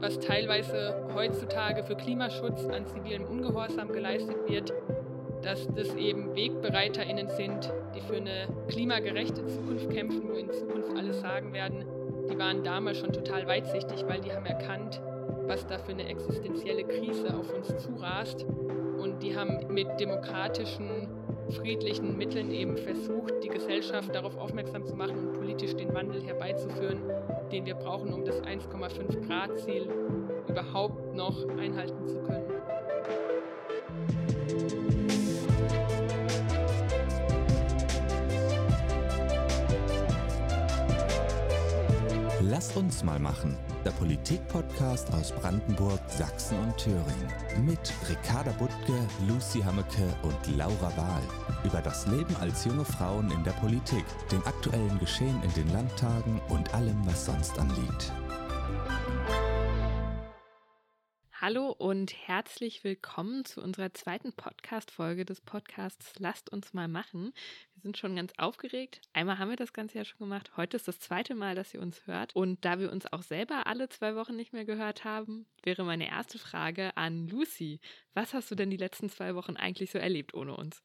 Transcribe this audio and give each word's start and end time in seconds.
was 0.00 0.18
teilweise 0.18 0.94
heutzutage 1.14 1.84
für 1.84 1.94
Klimaschutz 1.94 2.66
an 2.66 2.86
zivilem 2.86 3.24
Ungehorsam 3.24 3.92
geleistet 3.92 4.36
wird, 4.48 4.72
dass 5.42 5.68
das 5.74 5.94
eben 5.94 6.34
WegbereiterInnen 6.34 7.28
sind, 7.28 7.72
die 7.94 8.00
für 8.00 8.16
eine 8.16 8.48
klimagerechte 8.68 9.46
Zukunft 9.46 9.90
kämpfen, 9.90 10.28
wo 10.28 10.34
in 10.34 10.50
Zukunft 10.50 10.96
alle 10.96 11.12
sagen 11.12 11.52
werden, 11.52 11.84
die 12.30 12.38
waren 12.38 12.64
damals 12.64 12.98
schon 12.98 13.12
total 13.12 13.46
weitsichtig, 13.46 14.04
weil 14.06 14.20
die 14.20 14.32
haben 14.32 14.46
erkannt, 14.46 15.00
was 15.46 15.66
da 15.66 15.78
für 15.78 15.92
eine 15.92 16.08
existenzielle 16.08 16.84
Krise 16.84 17.34
auf 17.34 17.52
uns 17.52 17.68
zurast. 17.78 18.44
Und 18.44 19.22
die 19.22 19.36
haben 19.36 19.72
mit 19.72 19.88
demokratischen, 19.98 21.08
friedlichen 21.52 22.16
Mitteln 22.16 22.50
eben 22.50 22.76
versucht, 22.76 23.34
die 23.42 23.48
Gesellschaft 23.48 24.14
darauf 24.14 24.36
aufmerksam 24.36 24.84
zu 24.84 24.94
machen 24.94 25.28
und 25.28 25.32
politisch 25.32 25.74
den 25.74 25.92
Wandel 25.94 26.22
herbeizuführen, 26.22 27.00
den 27.52 27.66
wir 27.66 27.74
brauchen, 27.74 28.12
um 28.12 28.24
das 28.24 28.42
1,5 28.42 29.26
Grad 29.26 29.58
Ziel 29.60 29.88
überhaupt 30.48 31.14
noch 31.14 31.48
einhalten 31.58 32.08
zu 32.08 32.20
können. 32.22 32.59
Lasst 42.60 42.76
uns 42.76 43.02
mal 43.02 43.18
machen. 43.18 43.56
Der 43.86 43.90
Politik-Podcast 43.92 45.10
aus 45.14 45.32
Brandenburg, 45.32 45.98
Sachsen 46.08 46.58
und 46.58 46.76
Thüringen. 46.76 47.64
Mit 47.64 47.90
Ricarda 48.06 48.52
Buttke, 48.52 48.98
Lucy 49.26 49.60
Hammeke 49.62 50.14
und 50.20 50.58
Laura 50.58 50.94
Wahl. 50.94 51.22
Über 51.64 51.80
das 51.80 52.06
Leben 52.08 52.36
als 52.38 52.66
junge 52.66 52.84
Frauen 52.84 53.30
in 53.30 53.42
der 53.44 53.52
Politik, 53.52 54.04
den 54.30 54.44
aktuellen 54.44 54.98
Geschehen 54.98 55.42
in 55.42 55.54
den 55.54 55.72
Landtagen 55.72 56.38
und 56.50 56.74
allem, 56.74 57.00
was 57.06 57.24
sonst 57.24 57.58
anliegt. 57.58 58.12
Hallo 61.42 61.70
und 61.70 62.12
herzlich 62.28 62.84
willkommen 62.84 63.46
zu 63.46 63.62
unserer 63.62 63.94
zweiten 63.94 64.34
Podcast-Folge 64.34 65.24
des 65.24 65.40
Podcasts 65.40 66.12
Lasst 66.18 66.52
uns 66.52 66.74
mal 66.74 66.86
machen. 66.86 67.32
Wir 67.72 67.80
sind 67.80 67.96
schon 67.96 68.14
ganz 68.14 68.34
aufgeregt. 68.36 69.00
Einmal 69.14 69.38
haben 69.38 69.48
wir 69.48 69.56
das 69.56 69.72
Ganze 69.72 69.96
ja 69.96 70.04
schon 70.04 70.18
gemacht. 70.18 70.58
Heute 70.58 70.76
ist 70.76 70.86
das 70.86 70.98
zweite 71.00 71.34
Mal, 71.34 71.54
dass 71.54 71.72
ihr 71.72 71.80
uns 71.80 72.06
hört. 72.06 72.36
Und 72.36 72.62
da 72.66 72.78
wir 72.78 72.92
uns 72.92 73.10
auch 73.10 73.22
selber 73.22 73.66
alle 73.66 73.88
zwei 73.88 74.16
Wochen 74.16 74.36
nicht 74.36 74.52
mehr 74.52 74.66
gehört 74.66 75.04
haben, 75.04 75.46
wäre 75.62 75.82
meine 75.82 76.10
erste 76.10 76.38
Frage 76.38 76.94
an 76.98 77.26
Lucy. 77.26 77.80
Was 78.12 78.34
hast 78.34 78.50
du 78.50 78.54
denn 78.54 78.68
die 78.68 78.76
letzten 78.76 79.08
zwei 79.08 79.34
Wochen 79.34 79.56
eigentlich 79.56 79.92
so 79.92 79.98
erlebt 79.98 80.34
ohne 80.34 80.54
uns? 80.54 80.82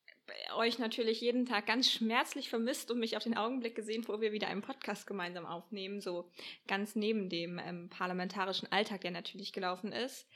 Euch 0.55 0.79
natürlich 0.79 1.21
jeden 1.21 1.45
Tag 1.45 1.65
ganz 1.65 1.91
schmerzlich 1.91 2.49
vermisst 2.49 2.91
und 2.91 2.99
mich 2.99 3.17
auf 3.17 3.23
den 3.23 3.37
Augenblick 3.37 3.75
gesehen, 3.75 4.07
wo 4.07 4.21
wir 4.21 4.31
wieder 4.31 4.47
einen 4.47 4.61
Podcast 4.61 5.07
gemeinsam 5.07 5.45
aufnehmen, 5.45 6.01
so 6.01 6.29
ganz 6.67 6.95
neben 6.95 7.29
dem 7.29 7.59
ähm, 7.59 7.89
parlamentarischen 7.89 8.71
Alltag, 8.71 9.01
der 9.01 9.11
natürlich 9.11 9.53
gelaufen 9.53 9.91
ist. 9.91 10.27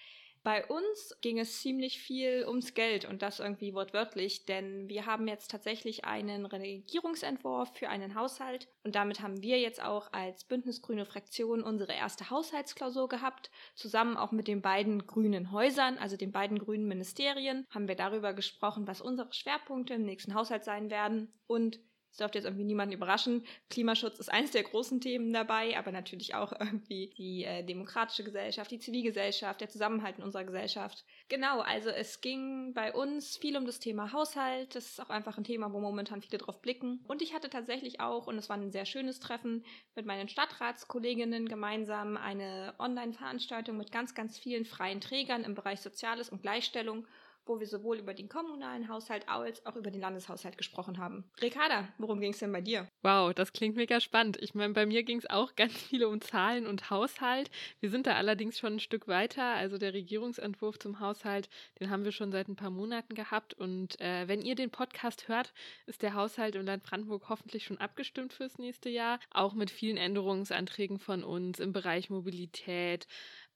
Bei 0.42 0.66
uns 0.66 1.18
ging 1.22 1.38
es 1.38 1.62
ziemlich 1.62 2.00
viel 2.00 2.46
ums 2.48 2.74
Geld 2.74 3.04
und 3.04 3.22
das 3.22 3.40
irgendwie 3.40 3.74
wortwörtlich, 3.74 4.46
denn 4.46 4.88
wir 4.88 5.06
haben 5.06 5.28
jetzt 5.28 5.52
tatsächlich 5.52 6.06
einen 6.06 6.46
Regierungsentwurf 6.46 7.76
für 7.78 7.90
einen 7.90 8.16
Haushalt 8.16 8.70
und 8.84 8.96
damit 8.96 9.20
haben 9.20 9.42
wir 9.42 9.60
jetzt 9.60 9.82
auch 9.84 10.14
als 10.14 10.46
Bündnisgrüne 10.46 11.06
Fraktion 11.06 11.62
unsere 11.62 11.94
erste 11.94 12.30
Haushaltsklausur 12.30 13.10
gehabt, 13.10 13.52
zusammen 13.76 14.16
auch 14.16 14.32
mit 14.32 14.48
den 14.48 14.62
beiden 14.62 15.06
grünen 15.06 15.52
Häusern, 15.52 15.98
also 15.98 16.16
den 16.16 16.32
beiden 16.32 16.58
grünen 16.58 16.88
Ministerien, 16.88 17.68
haben 17.70 17.90
wir 17.90 17.96
darüber 17.96 18.34
gesprochen, 18.34 18.88
was 18.88 19.02
unsere 19.02 19.34
Schwerpunkte 19.34 19.94
im 19.94 20.04
nächsten 20.04 20.36
Haushalt 20.36 20.64
sein 20.64 20.90
werden. 20.90 21.34
Und 21.48 21.80
dürfte 22.20 22.38
jetzt 22.38 22.46
irgendwie 22.46 22.66
niemanden 22.66 22.94
überraschen. 22.94 23.46
Klimaschutz 23.70 24.20
ist 24.20 24.32
eines 24.32 24.52
der 24.52 24.64
großen 24.64 25.02
Themen 25.02 25.32
dabei, 25.34 25.78
aber 25.78 25.92
natürlich 25.92 26.36
auch 26.36 26.52
irgendwie 26.60 27.14
die 27.18 27.44
äh, 27.44 27.64
demokratische 27.64 28.24
Gesellschaft, 28.24 28.72
die 28.72 28.80
Zivilgesellschaft, 28.80 29.62
der 29.62 29.70
Zusammenhalt 29.70 30.18
in 30.18 30.24
unserer 30.24 30.44
Gesellschaft. 30.44 31.06
Genau, 31.28 31.62
also 31.62 31.90
es 31.90 32.22
ging 32.22 32.74
bei 32.74 32.94
uns 32.94 33.38
viel 33.38 33.58
um 33.58 33.66
das 33.66 33.80
Thema 33.80 34.12
Haushalt. 34.12 34.76
Das 34.76 34.86
ist 34.86 35.02
auch 35.02 35.10
einfach 35.10 35.38
ein 35.38 35.44
Thema, 35.44 35.72
wo 35.74 35.80
momentan 35.80 36.22
viele 36.22 36.38
drauf 36.38 36.62
blicken. 36.62 37.04
Und 37.08 37.22
ich 37.22 37.34
hatte 37.34 37.50
tatsächlich 37.50 38.00
auch, 38.00 38.28
und 38.28 38.38
es 38.38 38.50
war 38.50 38.58
ein 38.58 38.72
sehr 38.72 38.86
schönes 38.86 39.20
Treffen, 39.20 39.64
mit 39.96 40.06
meinen 40.06 40.30
Stadtratskolleginnen 40.30 41.48
gemeinsam 41.48 42.18
eine 42.18 42.74
Online-Veranstaltung 42.80 43.78
mit 43.78 43.92
ganz, 43.92 44.14
ganz 44.16 44.38
vielen 44.38 44.66
freien 44.66 45.02
Trägern 45.02 45.44
im 45.44 45.56
Bereich 45.56 45.82
Soziales 45.82 46.30
und 46.30 46.42
Gleichstellung 46.42 47.06
wo 47.50 47.60
wir 47.60 47.68
sowohl 47.68 47.98
über 47.98 48.14
den 48.14 48.30
kommunalen 48.30 48.88
Haushalt 48.88 49.28
als 49.28 49.66
auch 49.66 49.76
über 49.76 49.90
den 49.90 50.02
Landeshaushalt 50.02 50.58
gesprochen 50.58 51.00
haben. 51.00 51.26
Ricarda, 51.42 51.88
worum 51.98 52.22
ging 52.22 52.32
es 52.32 52.40
denn 52.40 52.52
bei 52.52 52.62
dir? 52.62 52.88
Wow, 53.02 53.34
das 53.34 53.52
klingt 53.52 53.76
mega 53.76 54.00
spannend. 54.00 54.38
Ich 54.40 54.54
meine, 54.54 54.74
bei 54.74 54.86
mir 54.86 55.04
ging 55.04 55.18
es 55.18 55.30
auch 55.30 55.56
ganz 55.56 55.74
viel 55.74 56.06
um 56.06 56.22
Zahlen 56.22 56.68
und 56.68 56.92
Haushalt. 56.92 57.50
Wir 57.80 57.90
sind 57.90 58.06
da 58.06 58.14
allerdings 58.14 58.60
schon 58.60 58.74
ein 58.74 58.80
Stück 58.80 59.08
weiter. 59.08 59.44
Also 59.44 59.80
der 59.80 59.94
Regierungsentwurf 59.94 60.78
zum 60.78 61.00
Haushalt, 61.00 61.50
den 61.80 61.90
haben 61.90 62.06
wir 62.06 62.12
schon 62.12 62.32
seit 62.32 62.48
ein 62.48 62.56
paar 62.56 62.70
Monaten 62.70 63.16
gehabt. 63.16 63.56
Und 63.56 64.00
äh, 64.00 64.28
wenn 64.28 64.44
ihr 64.44 64.56
den 64.56 64.70
Podcast 64.70 65.28
hört, 65.28 65.54
ist 65.88 66.04
der 66.04 66.14
Haushalt 66.14 66.54
im 66.54 66.66
Land 66.66 66.84
Brandenburg 66.84 67.30
hoffentlich 67.30 67.64
schon 67.64 67.80
abgestimmt 67.80 68.32
fürs 68.32 68.60
nächste 68.60 68.90
Jahr. 68.90 69.20
Auch 69.32 69.56
mit 69.56 69.72
vielen 69.72 69.98
Änderungsanträgen 69.98 71.00
von 71.00 71.24
uns 71.24 71.60
im 71.60 71.74
Bereich 71.74 72.12
Mobilität, 72.12 73.08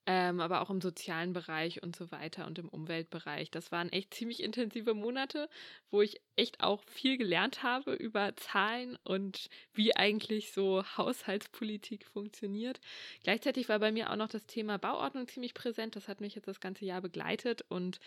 ähm, 0.06 0.40
aber 0.40 0.60
auch 0.60 0.70
im 0.70 0.80
sozialen 0.80 1.32
Bereich 1.32 1.82
und 1.82 1.96
so 1.96 2.10
weiter 2.10 2.46
und 2.46 2.58
im 2.58 2.68
Umweltbereich. 2.68 3.50
Das 3.50 3.72
waren 3.72 3.90
echt 3.90 4.12
ziemlich 4.12 4.42
intensive 4.42 4.94
Monate, 4.94 5.48
wo 5.90 6.02
ich 6.02 6.20
echt 6.36 6.62
auch 6.62 6.82
viel 6.86 7.16
gelernt 7.16 7.62
habe 7.62 7.94
über 7.94 8.36
Zahlen 8.36 8.98
und 9.04 9.48
wie 9.72 9.96
eigentlich 9.96 10.52
so 10.52 10.84
Haushaltspolitik 10.96 12.06
funktioniert. 12.06 12.80
Gleichzeitig 13.22 13.68
war 13.68 13.78
bei 13.78 13.92
mir 13.92 14.10
auch 14.10 14.16
noch 14.16 14.28
das 14.28 14.46
Thema 14.46 14.78
Bauordnung 14.78 15.26
ziemlich 15.28 15.54
präsent. 15.54 15.96
Das 15.96 16.08
hat 16.08 16.20
mich 16.20 16.34
jetzt 16.34 16.48
das 16.48 16.60
ganze 16.60 16.84
Jahr 16.84 17.00
begleitet 17.00 17.64
und 17.68 17.98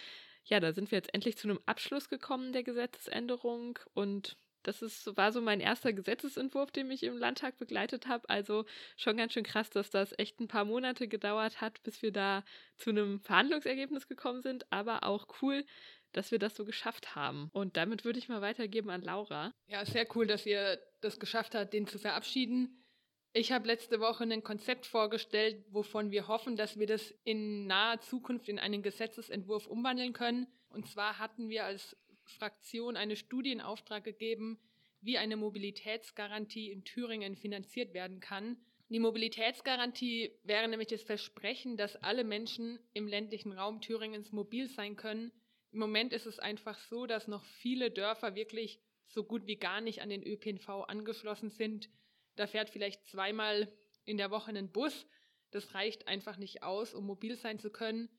ja, 0.46 0.59
da 0.59 0.72
sind 0.72 0.91
wir 0.91 0.97
jetzt 0.97 1.13
endlich 1.13 1.38
zu 1.38 1.50
einem 1.50 1.59
Abschluss 1.66 2.09
gekommen 2.09 2.53
der 2.53 2.63
Gesetzesänderung 2.63 3.80
und 3.94 4.38
das 4.67 4.81
ist, 4.81 5.16
war 5.16 5.31
so 5.31 5.39
mein 5.39 5.61
erster 5.61 5.94
Gesetzesentwurf, 5.94 6.72
den 6.72 6.91
ich 6.91 7.03
im 7.03 7.17
Landtag 7.17 7.57
begleitet 7.57 8.07
habe. 8.07 8.29
Also 8.29 8.66
schon 8.97 9.16
ganz 9.16 9.31
schön 9.31 9.45
krass, 9.45 9.69
dass 9.69 9.89
das 9.89 10.13
echt 10.17 10.41
ein 10.41 10.50
paar 10.50 10.66
Monate 10.66 11.07
gedauert 11.07 11.61
hat, 11.61 11.81
bis 11.83 12.01
wir 12.01 12.11
da 12.11 12.44
zu 12.75 12.89
einem 12.89 13.22
Verhandlungsergebnis 13.22 14.09
gekommen 14.09 14.41
sind. 14.41 14.69
Aber 14.69 15.06
auch 15.06 15.27
cool, 15.41 15.63
dass 16.11 16.31
wir 16.31 16.39
das 16.39 16.56
so 16.56 16.66
geschafft 16.66 17.16
haben. 17.16 17.50
Und 17.53 17.77
damit 17.77 18.03
würde 18.03 18.19
ich 18.19 18.27
mal 18.27 18.41
weitergeben 18.41 18.89
an 18.89 19.01
Laura. 19.01 19.53
Ja, 19.67 19.85
sehr 19.85 20.06
cool, 20.16 20.27
dass 20.27 20.45
ihr 20.45 20.79
das 21.00 21.17
geschafft 21.17 21.56
habt, 21.56 21.72
den 21.72 21.88
zu 21.88 21.97
verabschieden. 21.97 22.83
Ich 23.31 23.53
habe 23.53 23.67
letzte 23.67 24.01
Woche 24.01 24.25
ein 24.25 24.44
Konzept 24.44 24.85
vorgestellt, 24.85 25.63
wovon 25.69 26.11
wir 26.11 26.27
hoffen, 26.27 26.57
dass 26.57 26.77
wir 26.77 26.88
das 26.88 27.13
in 27.23 27.67
naher 27.67 28.01
Zukunft 28.01 28.50
in 28.50 28.59
einen 28.59 28.81
Gesetzesentwurf 28.81 29.66
umwandeln 29.66 30.11
können. 30.11 30.47
Und 30.67 30.89
zwar 30.89 31.19
hatten 31.19 31.47
wir 31.47 31.63
als 31.63 31.95
Fraktion 32.29 32.97
eine 32.97 33.15
Studie 33.15 33.51
in 33.51 33.61
Auftrag 33.61 34.03
gegeben, 34.03 34.59
wie 35.01 35.17
eine 35.17 35.38
Mobilitätsgarantie 35.38 36.71
in 36.71 36.83
Thüringen 36.83 37.35
finanziert 37.35 37.93
werden 37.93 38.19
kann. 38.19 38.57
Die 38.89 38.99
Mobilitätsgarantie 38.99 40.31
wäre 40.43 40.67
nämlich 40.67 40.88
das 40.88 41.03
Versprechen, 41.03 41.75
dass 41.75 41.97
alle 41.97 42.23
Menschen 42.23 42.79
im 42.93 43.07
ländlichen 43.07 43.51
Raum 43.51 43.81
Thüringens 43.81 44.31
mobil 44.31 44.67
sein 44.67 44.95
können. 44.95 45.31
Im 45.71 45.79
Moment 45.79 46.13
ist 46.13 46.25
es 46.25 46.39
einfach 46.39 46.79
so, 46.79 47.05
dass 47.05 47.27
noch 47.27 47.43
viele 47.43 47.91
Dörfer 47.91 48.35
wirklich 48.35 48.79
so 49.07 49.23
gut 49.23 49.45
wie 49.45 49.57
gar 49.57 49.81
nicht 49.81 50.01
an 50.01 50.09
den 50.09 50.23
ÖPNV 50.23 50.69
angeschlossen 50.88 51.49
sind. 51.49 51.89
Da 52.35 52.47
fährt 52.47 52.69
vielleicht 52.69 53.05
zweimal 53.05 53.71
in 54.05 54.17
der 54.17 54.31
Woche 54.31 54.51
ein 54.51 54.71
Bus. 54.71 55.05
Das 55.51 55.73
reicht 55.73 56.07
einfach 56.07 56.38
nicht 56.38 56.63
aus, 56.63 56.94
um 56.94 57.05
mobil 57.05 57.35
sein 57.35 57.59
zu 57.59 57.69
können. 57.69 58.09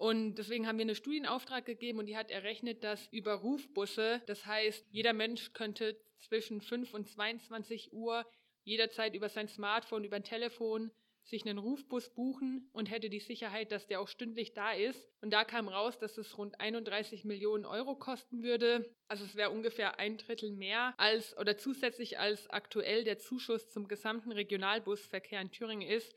Und 0.00 0.36
deswegen 0.36 0.66
haben 0.66 0.78
wir 0.78 0.84
eine 0.84 0.94
Studienauftrag 0.94 1.66
gegeben 1.66 1.98
und 1.98 2.06
die 2.06 2.16
hat 2.16 2.30
errechnet, 2.30 2.82
dass 2.82 3.06
über 3.08 3.34
Rufbusse, 3.34 4.22
das 4.24 4.46
heißt, 4.46 4.86
jeder 4.90 5.12
Mensch 5.12 5.52
könnte 5.52 5.94
zwischen 6.20 6.62
5 6.62 6.94
und 6.94 7.06
22 7.06 7.92
Uhr 7.92 8.24
jederzeit 8.64 9.14
über 9.14 9.28
sein 9.28 9.46
Smartphone, 9.46 10.04
über 10.04 10.16
ein 10.16 10.24
Telefon 10.24 10.90
sich 11.24 11.44
einen 11.44 11.58
Rufbus 11.58 12.08
buchen 12.14 12.70
und 12.72 12.90
hätte 12.90 13.10
die 13.10 13.20
Sicherheit, 13.20 13.72
dass 13.72 13.86
der 13.88 14.00
auch 14.00 14.08
stündlich 14.08 14.54
da 14.54 14.72
ist. 14.72 15.06
Und 15.20 15.34
da 15.34 15.44
kam 15.44 15.68
raus, 15.68 15.98
dass 15.98 16.16
es 16.16 16.38
rund 16.38 16.58
31 16.58 17.26
Millionen 17.26 17.66
Euro 17.66 17.94
kosten 17.94 18.42
würde. 18.42 18.90
Also 19.06 19.26
es 19.26 19.36
wäre 19.36 19.50
ungefähr 19.50 19.98
ein 19.98 20.16
Drittel 20.16 20.50
mehr 20.50 20.94
als 20.96 21.36
oder 21.36 21.58
zusätzlich 21.58 22.18
als 22.18 22.48
aktuell 22.48 23.04
der 23.04 23.18
Zuschuss 23.18 23.68
zum 23.68 23.86
gesamten 23.86 24.32
Regionalbusverkehr 24.32 25.42
in 25.42 25.50
Thüringen 25.50 25.86
ist. 25.86 26.16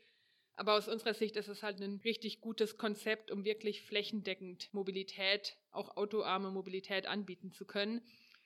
Aber 0.56 0.74
aus 0.74 0.88
unserer 0.88 1.14
Sicht 1.14 1.36
ist 1.36 1.48
es 1.48 1.62
halt 1.62 1.80
ein 1.80 2.00
richtig 2.04 2.40
gutes 2.40 2.76
Konzept, 2.76 3.30
um 3.30 3.44
wirklich 3.44 3.82
flächendeckend 3.82 4.72
Mobilität, 4.72 5.56
auch 5.72 5.96
autoarme 5.96 6.50
Mobilität 6.50 7.06
anbieten 7.06 7.50
zu 7.50 7.64
können. 7.64 8.02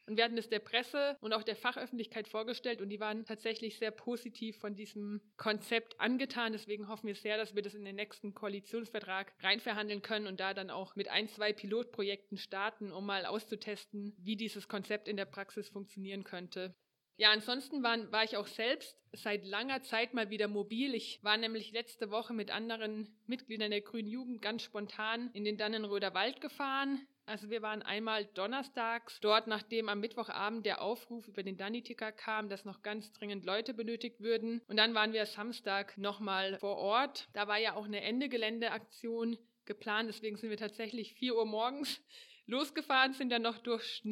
Und 0.08 0.16
wir 0.16 0.24
hatten 0.24 0.38
es 0.38 0.48
der 0.48 0.60
Presse 0.60 1.18
und 1.20 1.34
auch 1.34 1.42
der 1.42 1.54
Fachöffentlichkeit 1.54 2.28
vorgestellt 2.28 2.80
und 2.80 2.88
die 2.88 2.98
waren 2.98 3.26
tatsächlich 3.26 3.76
sehr 3.76 3.90
positiv 3.90 4.56
von 4.56 4.74
diesem 4.74 5.20
Konzept 5.36 6.00
angetan. 6.00 6.52
Deswegen 6.52 6.88
hoffen 6.88 7.08
wir 7.08 7.14
sehr, 7.14 7.36
dass 7.36 7.54
wir 7.54 7.60
das 7.60 7.74
in 7.74 7.84
den 7.84 7.96
nächsten 7.96 8.32
Koalitionsvertrag 8.32 9.34
reinverhandeln 9.42 10.00
können 10.00 10.26
und 10.26 10.40
da 10.40 10.54
dann 10.54 10.70
auch 10.70 10.96
mit 10.96 11.08
ein, 11.08 11.28
zwei 11.28 11.52
Pilotprojekten 11.52 12.38
starten, 12.38 12.90
um 12.90 13.04
mal 13.04 13.26
auszutesten, 13.26 14.14
wie 14.16 14.36
dieses 14.36 14.66
Konzept 14.66 15.08
in 15.08 15.18
der 15.18 15.26
Praxis 15.26 15.68
funktionieren 15.68 16.24
könnte. 16.24 16.74
Ja, 17.18 17.32
ansonsten 17.32 17.82
waren, 17.82 18.12
war 18.12 18.22
ich 18.22 18.36
auch 18.36 18.46
selbst 18.46 18.96
seit 19.12 19.44
langer 19.44 19.82
Zeit 19.82 20.14
mal 20.14 20.30
wieder 20.30 20.46
mobil. 20.46 20.94
Ich 20.94 21.18
war 21.24 21.36
nämlich 21.36 21.72
letzte 21.72 22.12
Woche 22.12 22.32
mit 22.32 22.52
anderen 22.52 23.12
Mitgliedern 23.26 23.72
der 23.72 23.80
Grünen 23.80 24.06
Jugend 24.06 24.40
ganz 24.40 24.62
spontan 24.62 25.28
in 25.32 25.44
den 25.44 25.56
Dannenröder 25.56 26.14
Wald 26.14 26.40
gefahren. 26.40 27.08
Also 27.26 27.50
wir 27.50 27.60
waren 27.60 27.82
einmal 27.82 28.24
donnerstags 28.24 29.18
dort, 29.20 29.48
nachdem 29.48 29.88
am 29.88 29.98
Mittwochabend 29.98 30.64
der 30.64 30.80
Aufruf 30.80 31.26
über 31.26 31.42
den 31.42 31.56
Danny-Ticker 31.56 32.12
kam, 32.12 32.48
dass 32.48 32.64
noch 32.64 32.82
ganz 32.82 33.12
dringend 33.12 33.44
Leute 33.44 33.74
benötigt 33.74 34.20
würden. 34.20 34.62
Und 34.68 34.76
dann 34.76 34.94
waren 34.94 35.12
wir 35.12 35.26
Samstag 35.26 35.98
nochmal 35.98 36.56
vor 36.60 36.76
Ort. 36.76 37.28
Da 37.32 37.48
war 37.48 37.58
ja 37.58 37.74
auch 37.74 37.86
eine 37.86 38.00
Ende-Gelände-Aktion 38.00 39.36
geplant. 39.64 40.08
Deswegen 40.08 40.36
sind 40.36 40.50
wir 40.50 40.56
tatsächlich 40.56 41.14
4 41.14 41.34
Uhr 41.34 41.46
morgens 41.46 42.00
losgefahren, 42.46 43.12
sind 43.12 43.30
dann 43.30 43.42
noch 43.42 43.58
durch 43.58 44.02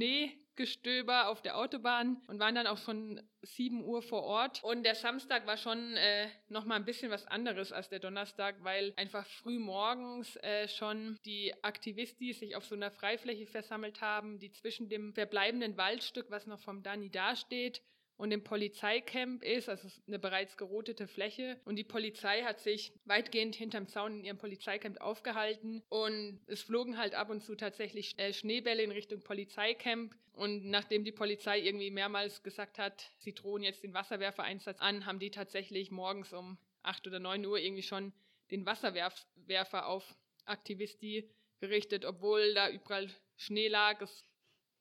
Schneegestöber 0.56 1.28
auf 1.28 1.42
der 1.42 1.58
Autobahn 1.58 2.16
und 2.26 2.38
waren 2.38 2.54
dann 2.54 2.66
auch 2.66 2.78
schon 2.78 3.20
7 3.42 3.84
Uhr 3.84 4.02
vor 4.02 4.22
Ort. 4.22 4.64
Und 4.64 4.84
der 4.84 4.94
Samstag 4.94 5.46
war 5.46 5.56
schon 5.56 5.96
äh, 5.96 6.28
nochmal 6.48 6.78
ein 6.78 6.84
bisschen 6.84 7.10
was 7.10 7.26
anderes 7.26 7.72
als 7.72 7.88
der 7.88 7.98
Donnerstag, 7.98 8.56
weil 8.62 8.94
einfach 8.96 9.26
früh 9.26 9.58
morgens 9.58 10.36
äh, 10.36 10.66
schon 10.68 11.18
die 11.24 11.52
Aktivisten 11.62 12.32
sich 12.32 12.56
auf 12.56 12.64
so 12.64 12.74
einer 12.74 12.90
Freifläche 12.90 13.46
versammelt 13.46 14.00
haben, 14.00 14.38
die 14.38 14.50
zwischen 14.50 14.88
dem 14.88 15.12
verbleibenden 15.12 15.76
Waldstück, 15.76 16.30
was 16.30 16.46
noch 16.46 16.60
vom 16.60 16.82
Dani 16.82 17.10
dasteht, 17.10 17.82
und 18.16 18.30
im 18.32 18.42
Polizeicamp 18.42 19.42
ist, 19.42 19.68
also 19.68 19.88
eine 20.06 20.18
bereits 20.18 20.56
gerotete 20.56 21.06
Fläche. 21.06 21.60
Und 21.64 21.76
die 21.76 21.84
Polizei 21.84 22.42
hat 22.42 22.60
sich 22.60 22.94
weitgehend 23.04 23.54
hinterm 23.54 23.88
Zaun 23.88 24.18
in 24.18 24.24
ihrem 24.24 24.38
Polizeicamp 24.38 25.00
aufgehalten. 25.00 25.82
Und 25.90 26.40
es 26.46 26.62
flogen 26.62 26.96
halt 26.96 27.14
ab 27.14 27.28
und 27.28 27.42
zu 27.42 27.56
tatsächlich 27.56 28.18
äh, 28.18 28.32
Schneebälle 28.32 28.82
in 28.82 28.90
Richtung 28.90 29.20
Polizeicamp. 29.20 30.14
Und 30.32 30.64
nachdem 30.64 31.04
die 31.04 31.12
Polizei 31.12 31.60
irgendwie 31.60 31.90
mehrmals 31.90 32.42
gesagt 32.42 32.78
hat, 32.78 33.10
sie 33.18 33.34
drohen 33.34 33.62
jetzt 33.62 33.82
den 33.82 33.92
Wasserwerfereinsatz 33.92 34.80
an, 34.80 35.04
haben 35.04 35.18
die 35.18 35.30
tatsächlich 35.30 35.90
morgens 35.90 36.32
um 36.32 36.56
8 36.82 37.06
oder 37.06 37.20
9 37.20 37.44
Uhr 37.44 37.58
irgendwie 37.58 37.82
schon 37.82 38.14
den 38.50 38.64
Wasserwerfer 38.64 39.86
auf 39.86 40.14
Aktivisti 40.46 41.28
gerichtet, 41.60 42.04
obwohl 42.04 42.54
da 42.54 42.70
überall 42.70 43.10
Schnee 43.36 43.68
lag, 43.68 44.00
es 44.00 44.24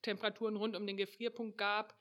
Temperaturen 0.03 0.55
rund 0.55 0.75
um 0.75 0.85
den 0.85 0.97
Gefrierpunkt 0.97 1.57
gab 1.57 1.97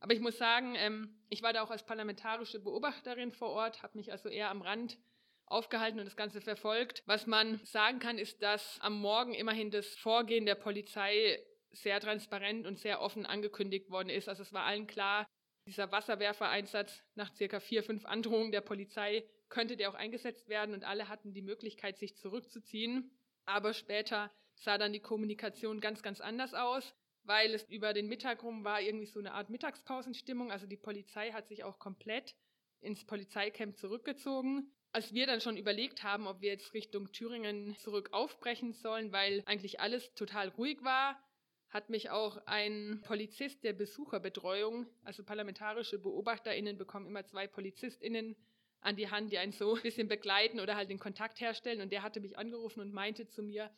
aber 0.00 0.14
ich 0.14 0.20
muss 0.20 0.38
sagen, 0.38 0.74
ähm, 0.76 1.16
ich 1.28 1.42
war 1.42 1.52
da 1.52 1.62
auch 1.62 1.70
als 1.70 1.84
parlamentarische 1.84 2.60
Beobachterin 2.60 3.32
vor 3.32 3.50
Ort, 3.50 3.82
habe 3.82 3.98
mich 3.98 4.12
also 4.12 4.28
eher 4.28 4.50
am 4.50 4.62
Rand 4.62 4.98
aufgehalten 5.46 5.98
und 5.98 6.04
das 6.04 6.16
Ganze 6.16 6.40
verfolgt. 6.40 7.02
Was 7.06 7.26
man 7.26 7.60
sagen 7.64 7.98
kann, 7.98 8.18
ist, 8.18 8.42
dass 8.42 8.78
am 8.80 9.00
Morgen 9.00 9.34
immerhin 9.34 9.70
das 9.70 9.86
Vorgehen 9.96 10.46
der 10.46 10.54
Polizei 10.54 11.42
sehr 11.72 12.00
transparent 12.00 12.66
und 12.66 12.78
sehr 12.78 13.00
offen 13.00 13.26
angekündigt 13.26 13.90
worden 13.90 14.10
ist. 14.10 14.28
Also 14.28 14.42
es 14.42 14.52
war 14.52 14.64
allen 14.64 14.86
klar, 14.86 15.26
dieser 15.66 15.92
Wasserwerfereinsatz 15.92 17.02
nach 17.14 17.34
circa 17.34 17.60
vier, 17.60 17.82
fünf 17.82 18.04
Androhungen 18.06 18.52
der 18.52 18.62
Polizei 18.62 19.24
könnte 19.48 19.76
der 19.76 19.90
auch 19.90 19.94
eingesetzt 19.94 20.48
werden 20.48 20.74
und 20.74 20.84
alle 20.84 21.08
hatten 21.08 21.32
die 21.32 21.42
Möglichkeit, 21.42 21.98
sich 21.98 22.16
zurückzuziehen. 22.16 23.10
Aber 23.44 23.72
später 23.72 24.30
sah 24.54 24.78
dann 24.78 24.92
die 24.92 25.00
Kommunikation 25.00 25.80
ganz, 25.80 26.02
ganz 26.02 26.20
anders 26.20 26.54
aus 26.54 26.94
weil 27.28 27.54
es 27.54 27.62
über 27.64 27.92
den 27.92 28.08
Mittag 28.08 28.42
rum 28.42 28.64
war 28.64 28.80
irgendwie 28.80 29.06
so 29.06 29.20
eine 29.20 29.34
Art 29.34 29.50
Mittagspausenstimmung. 29.50 30.50
Also 30.50 30.66
die 30.66 30.76
Polizei 30.76 31.30
hat 31.30 31.46
sich 31.48 31.62
auch 31.62 31.78
komplett 31.78 32.34
ins 32.80 33.04
Polizeicamp 33.04 33.76
zurückgezogen. 33.76 34.72
Als 34.92 35.12
wir 35.12 35.26
dann 35.26 35.42
schon 35.42 35.58
überlegt 35.58 36.02
haben, 36.02 36.26
ob 36.26 36.40
wir 36.40 36.50
jetzt 36.50 36.72
Richtung 36.72 37.12
Thüringen 37.12 37.76
zurück 37.76 38.08
aufbrechen 38.12 38.72
sollen, 38.72 39.12
weil 39.12 39.42
eigentlich 39.44 39.78
alles 39.80 40.14
total 40.14 40.48
ruhig 40.48 40.82
war, 40.82 41.22
hat 41.68 41.90
mich 41.90 42.08
auch 42.08 42.38
ein 42.46 43.02
Polizist 43.04 43.62
der 43.62 43.74
Besucherbetreuung, 43.74 44.86
also 45.04 45.22
parlamentarische 45.22 45.98
BeobachterInnen 45.98 46.78
bekommen 46.78 47.06
immer 47.06 47.26
zwei 47.26 47.46
PolizistInnen 47.46 48.36
an 48.80 48.96
die 48.96 49.10
Hand, 49.10 49.32
die 49.32 49.38
einen 49.38 49.52
so 49.52 49.74
ein 49.74 49.82
bisschen 49.82 50.08
begleiten 50.08 50.60
oder 50.60 50.76
halt 50.76 50.88
den 50.88 50.98
Kontakt 50.98 51.40
herstellen. 51.40 51.82
Und 51.82 51.92
der 51.92 52.02
hatte 52.02 52.20
mich 52.20 52.38
angerufen 52.38 52.80
und 52.80 52.94
meinte 52.94 53.28
zu 53.28 53.42
mir, 53.42 53.70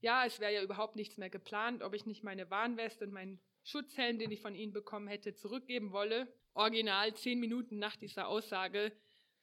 ja, 0.00 0.24
es 0.24 0.40
wäre 0.40 0.52
ja 0.52 0.62
überhaupt 0.62 0.96
nichts 0.96 1.16
mehr 1.18 1.30
geplant, 1.30 1.82
ob 1.82 1.94
ich 1.94 2.06
nicht 2.06 2.24
meine 2.24 2.50
Warnweste 2.50 3.04
und 3.04 3.12
meinen 3.12 3.40
Schutzhelm, 3.62 4.18
den 4.18 4.30
ich 4.30 4.40
von 4.40 4.54
ihnen 4.54 4.72
bekommen 4.72 5.08
hätte, 5.08 5.34
zurückgeben 5.34 5.92
wolle. 5.92 6.32
Original 6.54 7.14
zehn 7.14 7.38
Minuten 7.38 7.78
nach 7.78 7.96
dieser 7.96 8.28
Aussage 8.28 8.92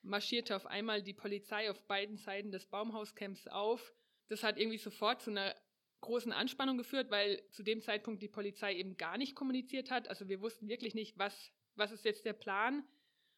marschierte 0.01 0.55
auf 0.55 0.65
einmal 0.65 1.03
die 1.03 1.13
Polizei 1.13 1.69
auf 1.69 1.81
beiden 1.87 2.17
Seiten 2.17 2.51
des 2.51 2.65
Baumhauscamps 2.65 3.47
auf. 3.47 3.93
Das 4.29 4.43
hat 4.43 4.57
irgendwie 4.57 4.77
sofort 4.77 5.21
zu 5.21 5.31
einer 5.31 5.55
großen 6.01 6.31
Anspannung 6.31 6.77
geführt, 6.77 7.11
weil 7.11 7.41
zu 7.51 7.63
dem 7.63 7.81
Zeitpunkt 7.81 8.21
die 8.21 8.27
Polizei 8.27 8.75
eben 8.75 8.97
gar 8.97 9.17
nicht 9.17 9.35
kommuniziert 9.35 9.91
hat. 9.91 10.07
Also 10.07 10.27
wir 10.27 10.41
wussten 10.41 10.67
wirklich 10.67 10.95
nicht, 10.95 11.17
was, 11.17 11.51
was 11.75 11.91
ist 11.91 12.05
jetzt 12.05 12.25
der 12.25 12.33
Plan. 12.33 12.83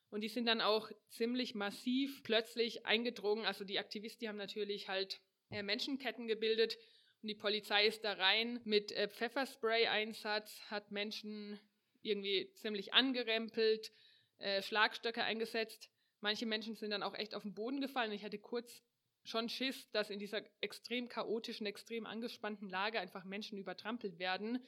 Und 0.09 0.21
die 0.21 0.29
sind 0.29 0.45
dann 0.45 0.61
auch 0.61 0.89
ziemlich 1.09 1.53
massiv 1.53 2.23
plötzlich 2.23 2.85
eingedrungen. 2.85 3.45
Also 3.45 3.63
die 3.63 3.79
Aktivisten 3.79 4.27
haben 4.27 4.37
natürlich 4.37 4.89
halt 4.89 5.21
äh, 5.51 5.61
Menschenketten 5.61 6.27
gebildet 6.27 6.77
und 7.21 7.27
die 7.27 7.35
Polizei 7.35 7.85
ist 7.85 8.03
da 8.03 8.13
rein 8.13 8.61
mit 8.63 8.91
äh, 8.93 9.09
Pfefferspray-Einsatz, 9.09 10.61
hat 10.69 10.91
Menschen 10.91 11.59
irgendwie 12.01 12.51
ziemlich 12.53 12.93
angerempelt, 12.93 13.91
äh, 14.37 14.61
Schlagstöcke 14.61 15.23
eingesetzt. 15.23 15.89
Manche 16.21 16.45
Menschen 16.45 16.75
sind 16.75 16.91
dann 16.91 17.03
auch 17.03 17.15
echt 17.15 17.35
auf 17.35 17.43
den 17.43 17.53
Boden 17.53 17.81
gefallen. 17.81 18.13
Ich 18.13 18.23
hatte 18.23 18.39
kurz 18.39 18.83
schon 19.23 19.49
Schiss, 19.49 19.89
dass 19.91 20.09
in 20.09 20.19
dieser 20.19 20.41
extrem 20.61 21.09
chaotischen, 21.09 21.67
extrem 21.67 22.05
angespannten 22.05 22.69
Lage 22.69 22.99
einfach 23.01 23.25
Menschen 23.25 23.57
übertrampelt 23.57 24.17
werden. 24.17 24.65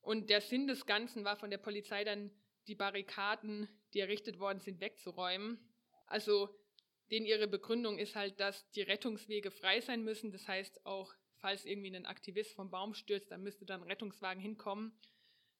Und 0.00 0.30
der 0.30 0.40
Sinn 0.40 0.68
des 0.68 0.86
Ganzen 0.86 1.24
war 1.24 1.36
von 1.36 1.50
der 1.50 1.58
Polizei 1.58 2.04
dann, 2.04 2.30
die 2.68 2.76
Barrikaden, 2.76 3.68
die 3.92 4.00
errichtet 4.00 4.38
worden 4.38 4.60
sind, 4.60 4.80
wegzuräumen. 4.80 5.58
Also, 6.06 6.48
denen 7.10 7.26
ihre 7.26 7.46
Begründung 7.46 7.98
ist 7.98 8.16
halt, 8.16 8.40
dass 8.40 8.68
die 8.72 8.82
Rettungswege 8.82 9.50
frei 9.50 9.80
sein 9.80 10.02
müssen. 10.02 10.32
Das 10.32 10.48
heißt 10.48 10.84
auch 10.84 11.14
falls 11.46 11.64
irgendwie 11.64 11.94
ein 11.94 12.06
Aktivist 12.06 12.56
vom 12.56 12.70
Baum 12.70 12.92
stürzt, 12.92 13.30
dann 13.30 13.44
müsste 13.44 13.64
dann 13.64 13.80
ein 13.80 13.86
Rettungswagen 13.86 14.42
hinkommen. 14.42 14.98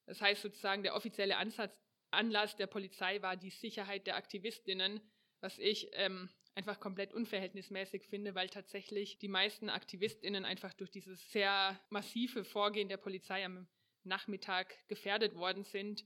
Das 0.05 0.19
heißt 0.19 0.41
sozusagen, 0.41 0.83
der 0.83 0.97
offizielle 0.97 1.37
Ansatz, 1.37 1.73
Anlass 2.11 2.57
der 2.57 2.67
Polizei 2.67 3.21
war 3.21 3.37
die 3.37 3.51
Sicherheit 3.51 4.05
der 4.05 4.17
Aktivistinnen, 4.17 4.99
was 5.39 5.57
ich 5.57 5.87
ähm, 5.93 6.29
einfach 6.55 6.81
komplett 6.81 7.13
unverhältnismäßig 7.13 8.03
finde, 8.03 8.35
weil 8.35 8.49
tatsächlich 8.49 9.17
die 9.19 9.29
meisten 9.29 9.69
Aktivistinnen 9.69 10.43
einfach 10.43 10.73
durch 10.73 10.91
dieses 10.91 11.31
sehr 11.31 11.79
massive 11.89 12.43
Vorgehen 12.43 12.89
der 12.89 12.97
Polizei 12.97 13.45
am 13.45 13.65
Nachmittag 14.03 14.75
gefährdet 14.89 15.35
worden 15.35 15.63
sind, 15.63 16.03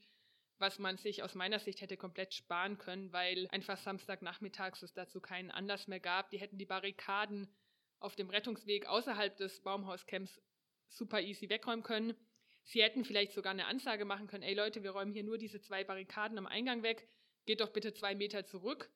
was 0.60 0.78
man 0.78 0.98
sich 0.98 1.24
aus 1.24 1.34
meiner 1.34 1.58
Sicht 1.58 1.82
hätte 1.82 1.98
komplett 1.98 2.36
sparen 2.36 2.78
können, 2.78 3.12
weil 3.14 3.48
einfach 3.50 3.80
Samstagnachmittags 3.80 4.84
es 4.84 4.94
dazu 4.94 5.22
keinen 5.22 5.50
Anlass 5.50 5.88
mehr 5.88 6.00
gab. 6.00 6.30
Die 6.30 6.40
hätten 6.40 6.60
die 6.60 6.68
Barrikaden 6.68 7.52
auf 8.02 8.16
dem 8.16 8.30
Rettungsweg 8.30 8.88
außerhalb 8.88 9.38
des 9.38 9.62
Baumhauscamps 9.62 10.42
super 10.90 11.22
easy 11.22 11.50
wegräumen 11.50 11.84
können. 11.84 12.16
Sie 12.64 12.84
hätten 12.84 13.06
vielleicht 13.06 13.32
sogar 13.32 13.52
eine 13.52 13.66
Ansage 13.66 14.06
machen 14.06 14.28
können, 14.28 14.44
ey 14.44 14.54
Leute, 14.54 14.84
wir 14.84 14.92
räumen 14.92 15.14
hier 15.14 15.24
nur 15.24 15.38
diese 15.38 15.62
zwei 15.62 15.84
Barrikaden 15.84 16.38
am 16.38 16.46
Eingang 16.46 16.84
weg, 16.84 17.08
geht 17.46 17.62
doch 17.62 17.70
bitte 17.70 17.94
zwei 17.94 18.14
Meter 18.14 18.46
zurück 18.46 18.92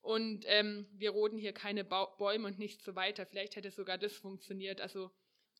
und 0.00 0.44
ähm, 0.48 0.86
wir 0.92 1.10
roden 1.10 1.38
hier 1.38 1.52
keine 1.52 1.84
ba 1.84 2.06
Bäume 2.18 2.48
und 2.48 2.58
nichts 2.58 2.84
so 2.84 2.96
weiter. 2.96 3.24
Vielleicht 3.24 3.56
hätte 3.56 3.70
sogar 3.70 3.98
das 3.98 4.14
funktioniert. 4.14 4.80
Also 4.80 5.10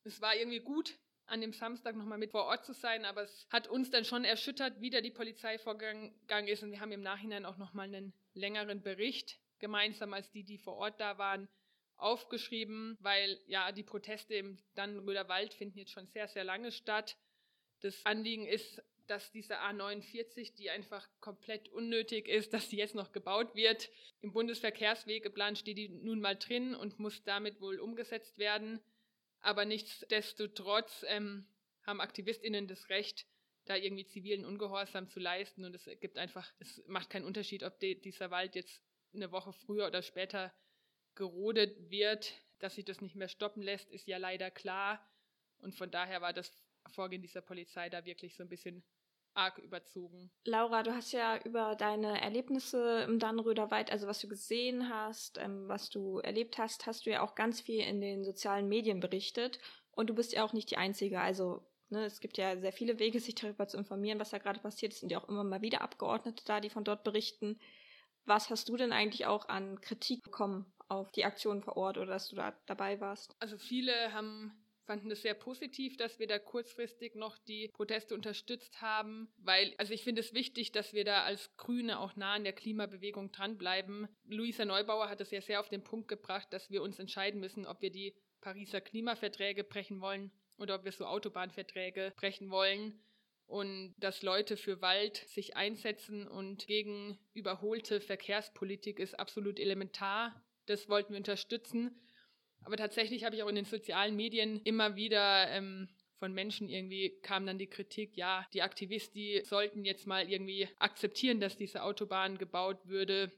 es 0.03 0.19
war 0.19 0.35
irgendwie 0.35 0.59
gut, 0.59 0.97
an 1.25 1.39
dem 1.39 1.53
Samstag 1.53 1.95
nochmal 1.95 2.17
mit 2.17 2.31
vor 2.31 2.43
Ort 2.43 2.65
zu 2.65 2.73
sein, 2.73 3.05
aber 3.05 3.23
es 3.23 3.47
hat 3.49 3.67
uns 3.67 3.89
dann 3.89 4.03
schon 4.03 4.25
erschüttert, 4.25 4.81
wie 4.81 4.89
da 4.89 4.99
die 4.99 5.11
Polizei 5.11 5.57
vorgegangen 5.57 6.47
ist 6.47 6.63
und 6.63 6.71
wir 6.71 6.81
haben 6.81 6.91
im 6.91 7.01
Nachhinein 7.01 7.45
auch 7.45 7.57
nochmal 7.57 7.87
einen 7.87 8.13
längeren 8.33 8.81
Bericht 8.81 9.39
gemeinsam 9.59 10.13
als 10.13 10.29
die, 10.31 10.43
die 10.43 10.57
vor 10.57 10.75
Ort 10.75 10.99
da 10.99 11.17
waren, 11.17 11.47
aufgeschrieben, 12.03 12.97
weil 12.99 13.39
ja 13.47 13.71
die 13.71 13.83
Proteste 13.83 14.35
im 14.35 14.57
Dannenröder 14.75 15.27
Wald 15.29 15.53
finden 15.53 15.79
jetzt 15.79 15.91
schon 15.91 16.07
sehr, 16.07 16.27
sehr 16.27 16.43
lange 16.43 16.71
statt. 16.71 17.17
Das 17.81 18.05
Anliegen 18.05 18.45
ist, 18.45 18.81
dass 19.07 19.31
diese 19.31 19.59
A49, 19.61 20.55
die 20.55 20.69
einfach 20.69 21.07
komplett 21.19 21.69
unnötig 21.69 22.27
ist, 22.27 22.53
dass 22.53 22.69
die 22.69 22.77
jetzt 22.77 22.95
noch 22.95 23.11
gebaut 23.11 23.55
wird. 23.55 23.89
Im 24.21 24.31
Bundesverkehrswegeplan 24.31 25.55
steht 25.55 25.77
die 25.77 25.89
nun 25.89 26.21
mal 26.21 26.35
drin 26.35 26.75
und 26.75 26.99
muss 26.99 27.23
damit 27.23 27.59
wohl 27.59 27.79
umgesetzt 27.79 28.37
werden. 28.37 28.79
Aber 29.41 29.65
nichtsdestotrotz 29.65 31.03
ähm, 31.07 31.45
haben 31.83 31.99
AktivistInnen 31.99 32.67
das 32.67 32.89
Recht, 32.89 33.25
da 33.65 33.75
irgendwie 33.75 34.05
zivilen 34.05 34.45
Ungehorsam 34.45 35.09
zu 35.09 35.19
leisten. 35.19 35.65
Und 35.65 35.75
es 35.75 35.89
gibt 35.99 36.17
einfach, 36.17 36.53
es 36.59 36.81
macht 36.87 37.09
keinen 37.09 37.25
Unterschied, 37.25 37.63
ob 37.63 37.79
die, 37.79 37.99
dieser 37.99 38.31
Wald 38.31 38.55
jetzt 38.55 38.81
eine 39.13 39.31
Woche 39.31 39.53
früher 39.53 39.87
oder 39.87 40.01
später 40.01 40.53
gerodet 41.15 41.89
wird, 41.89 42.33
dass 42.59 42.75
sich 42.75 42.85
das 42.85 43.01
nicht 43.01 43.15
mehr 43.15 43.27
stoppen 43.27 43.61
lässt, 43.61 43.89
ist 43.91 44.07
ja 44.07 44.17
leider 44.17 44.51
klar. 44.51 45.05
Und 45.59 45.75
von 45.75 45.91
daher 45.91 46.21
war 46.21 46.33
das 46.33 46.51
Vorgehen 46.91 47.21
dieser 47.21 47.41
Polizei 47.41 47.89
da 47.89 48.05
wirklich 48.05 48.35
so 48.35 48.43
ein 48.43 48.49
bisschen 48.49 48.83
arg 49.35 49.57
überzogen. 49.57 50.31
Laura, 50.45 50.83
du 50.83 50.93
hast 50.93 51.11
ja 51.11 51.37
über 51.43 51.75
deine 51.75 52.21
Erlebnisse 52.21 53.01
im 53.07 53.19
Dannröder 53.19 53.71
Wald, 53.71 53.91
also 53.91 54.07
was 54.07 54.19
du 54.19 54.27
gesehen 54.27 54.89
hast, 54.89 55.37
ähm, 55.37 55.67
was 55.67 55.89
du 55.89 56.19
erlebt 56.19 56.57
hast, 56.57 56.85
hast 56.85 57.05
du 57.05 57.09
ja 57.09 57.21
auch 57.21 57.35
ganz 57.35 57.61
viel 57.61 57.79
in 57.79 58.01
den 58.01 58.23
sozialen 58.23 58.67
Medien 58.67 58.99
berichtet. 58.99 59.59
Und 59.91 60.09
du 60.09 60.15
bist 60.15 60.33
ja 60.33 60.43
auch 60.43 60.53
nicht 60.53 60.69
die 60.71 60.77
Einzige. 60.77 61.21
Also 61.21 61.65
ne, 61.89 62.05
es 62.05 62.19
gibt 62.19 62.37
ja 62.37 62.57
sehr 62.57 62.73
viele 62.73 62.99
Wege, 62.99 63.19
sich 63.19 63.35
darüber 63.35 63.67
zu 63.67 63.77
informieren, 63.77 64.19
was 64.19 64.31
da 64.31 64.37
gerade 64.37 64.59
passiert. 64.59 64.93
Es 64.93 64.99
sind 64.99 65.11
ja 65.11 65.19
auch 65.19 65.29
immer 65.29 65.43
mal 65.43 65.61
wieder 65.61 65.81
Abgeordnete 65.81 66.43
da, 66.45 66.59
die 66.59 66.69
von 66.69 66.83
dort 66.83 67.03
berichten. 67.03 67.59
Was 68.25 68.49
hast 68.49 68.69
du 68.69 68.77
denn 68.77 68.93
eigentlich 68.93 69.25
auch 69.25 69.49
an 69.49 69.81
Kritik 69.81 70.23
bekommen 70.23 70.72
auf 70.87 71.11
die 71.11 71.25
Aktion 71.25 71.61
vor 71.61 71.77
Ort 71.77 71.97
oder 71.97 72.07
dass 72.07 72.29
du 72.29 72.35
da 72.35 72.57
dabei 72.65 72.99
warst? 72.99 73.35
Also 73.39 73.57
viele 73.57 74.13
haben 74.13 74.63
fanden 74.85 75.11
es 75.11 75.21
sehr 75.21 75.33
positiv, 75.33 75.97
dass 75.97 76.19
wir 76.19 76.27
da 76.27 76.39
kurzfristig 76.39 77.15
noch 77.15 77.37
die 77.37 77.69
Proteste 77.69 78.13
unterstützt 78.15 78.81
haben, 78.81 79.31
weil, 79.37 79.73
also 79.77 79.93
ich 79.93 80.03
finde 80.03 80.21
es 80.21 80.33
wichtig, 80.33 80.71
dass 80.71 80.93
wir 80.93 81.05
da 81.05 81.23
als 81.23 81.55
Grüne 81.57 81.99
auch 81.99 82.15
nah 82.15 82.33
an 82.33 82.43
der 82.43 82.53
Klimabewegung 82.53 83.31
dranbleiben. 83.31 84.07
Luisa 84.25 84.65
Neubauer 84.65 85.09
hat 85.09 85.21
es 85.21 85.31
ja 85.31 85.41
sehr 85.41 85.59
auf 85.59 85.69
den 85.69 85.83
Punkt 85.83 86.07
gebracht, 86.07 86.47
dass 86.51 86.69
wir 86.69 86.81
uns 86.81 86.99
entscheiden 86.99 87.39
müssen, 87.39 87.65
ob 87.65 87.81
wir 87.81 87.91
die 87.91 88.15
Pariser 88.41 88.81
Klimaverträge 88.81 89.63
brechen 89.63 90.01
wollen 90.01 90.31
oder 90.57 90.75
ob 90.75 90.83
wir 90.83 90.91
so 90.91 91.05
Autobahnverträge 91.05 92.13
brechen 92.17 92.49
wollen 92.49 93.01
und 93.45 93.93
dass 93.97 94.21
Leute 94.21 94.57
für 94.57 94.81
Wald 94.81 95.17
sich 95.27 95.55
einsetzen 95.55 96.27
und 96.27 96.67
gegen 96.67 97.17
überholte 97.33 98.01
Verkehrspolitik 98.01 98.99
ist 98.99 99.19
absolut 99.19 99.59
elementar. 99.59 100.42
Das 100.65 100.89
wollten 100.89 101.13
wir 101.13 101.17
unterstützen. 101.17 101.99
Aber 102.63 102.77
tatsächlich 102.77 103.23
habe 103.23 103.35
ich 103.35 103.43
auch 103.43 103.49
in 103.49 103.55
den 103.55 103.65
sozialen 103.65 104.15
Medien 104.15 104.61
immer 104.63 104.95
wieder 104.95 105.49
ähm, 105.49 105.89
von 106.23 106.33
Menschen 106.33 106.69
irgendwie 106.69 107.19
kam 107.21 107.45
dann 107.45 107.57
die 107.57 107.67
Kritik, 107.67 108.15
ja, 108.15 108.47
die 108.53 108.61
Aktivisten, 108.61 109.15
die 109.15 109.41
sollten 109.43 109.83
jetzt 109.83 110.07
mal 110.07 110.29
irgendwie 110.29 110.69
akzeptieren, 110.79 111.41
dass 111.41 111.57
diese 111.57 111.83
Autobahn 111.83 112.37
gebaut 112.37 112.87
würde. 112.87 113.29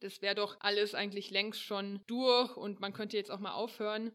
Das 0.00 0.20
wäre 0.20 0.34
doch 0.34 0.56
alles 0.58 0.96
eigentlich 0.96 1.30
längst 1.30 1.62
schon 1.62 2.00
durch 2.08 2.56
und 2.56 2.80
man 2.80 2.92
könnte 2.92 3.16
jetzt 3.16 3.30
auch 3.30 3.38
mal 3.38 3.52
aufhören. 3.52 4.12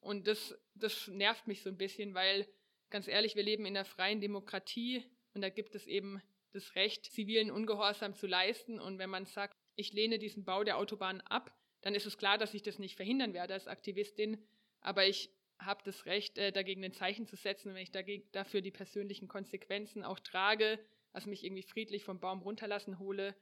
Und 0.00 0.26
das, 0.26 0.58
das 0.74 1.08
nervt 1.08 1.46
mich 1.46 1.62
so 1.62 1.68
ein 1.68 1.76
bisschen, 1.76 2.14
weil 2.14 2.48
ganz 2.88 3.06
ehrlich, 3.06 3.36
wir 3.36 3.42
leben 3.42 3.66
in 3.66 3.76
einer 3.76 3.84
freien 3.84 4.22
Demokratie 4.22 5.04
und 5.34 5.42
da 5.42 5.50
gibt 5.50 5.74
es 5.74 5.86
eben 5.86 6.22
das 6.52 6.74
Recht, 6.74 7.04
zivilen 7.12 7.50
Ungehorsam 7.50 8.14
zu 8.14 8.26
leisten. 8.26 8.80
Und 8.80 8.98
wenn 8.98 9.10
man 9.10 9.26
sagt, 9.26 9.58
ich 9.76 9.92
lehne 9.92 10.18
diesen 10.18 10.44
Bau 10.44 10.64
der 10.64 10.78
Autobahn 10.78 11.20
ab, 11.20 11.54
dann 11.82 11.94
ist 11.94 12.06
es 12.06 12.16
klar, 12.16 12.38
dass 12.38 12.54
ich 12.54 12.62
das 12.62 12.78
nicht 12.78 12.96
verhindern 12.96 13.34
werde 13.34 13.54
als 13.54 13.66
Aktivistin. 13.66 14.38
Aber 14.80 15.06
ich 15.06 15.30
habe 15.58 15.82
das 15.84 16.06
Recht, 16.06 16.38
äh, 16.38 16.52
dagegen 16.52 16.84
ein 16.84 16.92
Zeichen 16.92 17.26
zu 17.26 17.36
setzen, 17.36 17.74
wenn 17.74 17.82
ich 17.82 17.90
dagegen, 17.90 18.26
dafür 18.32 18.62
die 18.62 18.70
persönlichen 18.70 19.28
Konsequenzen 19.28 20.04
auch 20.04 20.18
trage, 20.18 20.78
also 21.12 21.28
mich 21.28 21.44
irgendwie 21.44 21.62
friedlich 21.62 22.04
vom 22.04 22.20
Baum 22.20 22.40
runterlassen 22.40 22.98
hole, 22.98 23.34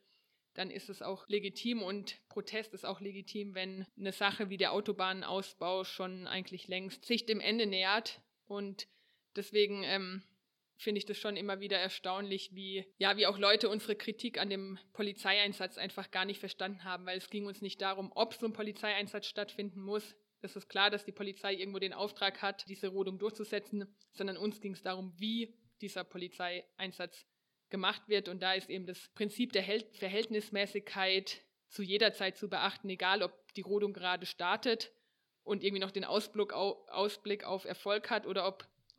dann 0.54 0.70
ist 0.70 0.88
es 0.88 1.00
auch 1.00 1.28
legitim 1.28 1.82
und 1.82 2.20
Protest 2.28 2.74
ist 2.74 2.84
auch 2.84 3.00
legitim, 3.00 3.54
wenn 3.54 3.86
eine 3.96 4.12
Sache 4.12 4.50
wie 4.50 4.56
der 4.56 4.72
Autobahnausbau 4.72 5.84
schon 5.84 6.26
eigentlich 6.26 6.66
längst 6.66 7.04
sich 7.04 7.24
dem 7.24 7.40
Ende 7.40 7.66
nähert. 7.66 8.20
Und 8.46 8.88
deswegen 9.36 9.84
ähm, 9.84 10.22
finde 10.80 10.98
ich 10.98 11.06
das 11.06 11.18
schon 11.18 11.36
immer 11.36 11.60
wieder 11.60 11.78
erstaunlich, 11.78 12.54
wie, 12.54 12.86
ja, 12.98 13.16
wie 13.16 13.26
auch 13.26 13.38
Leute 13.38 13.68
unsere 13.68 13.96
Kritik 13.96 14.38
an 14.38 14.48
dem 14.48 14.78
Polizeieinsatz 14.94 15.76
einfach 15.78 16.10
gar 16.10 16.24
nicht 16.24 16.40
verstanden 16.40 16.84
haben, 16.84 17.06
weil 17.06 17.18
es 17.18 17.28
ging 17.28 17.46
uns 17.46 17.60
nicht 17.60 17.80
darum, 17.80 18.10
ob 18.14 18.34
so 18.34 18.46
ein 18.46 18.52
Polizeieinsatz 18.52 19.26
stattfinden 19.26 19.80
muss. 19.80 20.16
Es 20.40 20.56
ist 20.56 20.68
klar, 20.68 20.90
dass 20.90 21.04
die 21.04 21.12
Polizei 21.12 21.54
irgendwo 21.54 21.78
den 21.78 21.92
Auftrag 21.92 22.40
hat, 22.40 22.66
diese 22.68 22.88
Rodung 22.88 23.18
durchzusetzen, 23.18 23.94
sondern 24.12 24.38
uns 24.38 24.60
ging 24.60 24.72
es 24.72 24.82
darum, 24.82 25.12
wie 25.18 25.54
dieser 25.82 26.02
Polizeieinsatz 26.02 27.26
gemacht 27.68 28.08
wird. 28.08 28.28
Und 28.28 28.40
da 28.40 28.54
ist 28.54 28.70
eben 28.70 28.86
das 28.86 29.10
Prinzip 29.14 29.52
der 29.52 29.64
Verhältnismäßigkeit 29.64 31.42
zu 31.68 31.82
jeder 31.82 32.14
Zeit 32.14 32.38
zu 32.38 32.48
beachten, 32.48 32.88
egal 32.88 33.22
ob 33.22 33.52
die 33.54 33.60
Rodung 33.60 33.92
gerade 33.92 34.24
startet 34.24 34.92
und 35.44 35.62
irgendwie 35.62 35.80
noch 35.80 35.90
den 35.90 36.04
Ausblick 36.04 36.52
auf, 37.44 37.64
Erfolg 37.64 38.10
hat 38.10 38.26
oder 38.26 38.46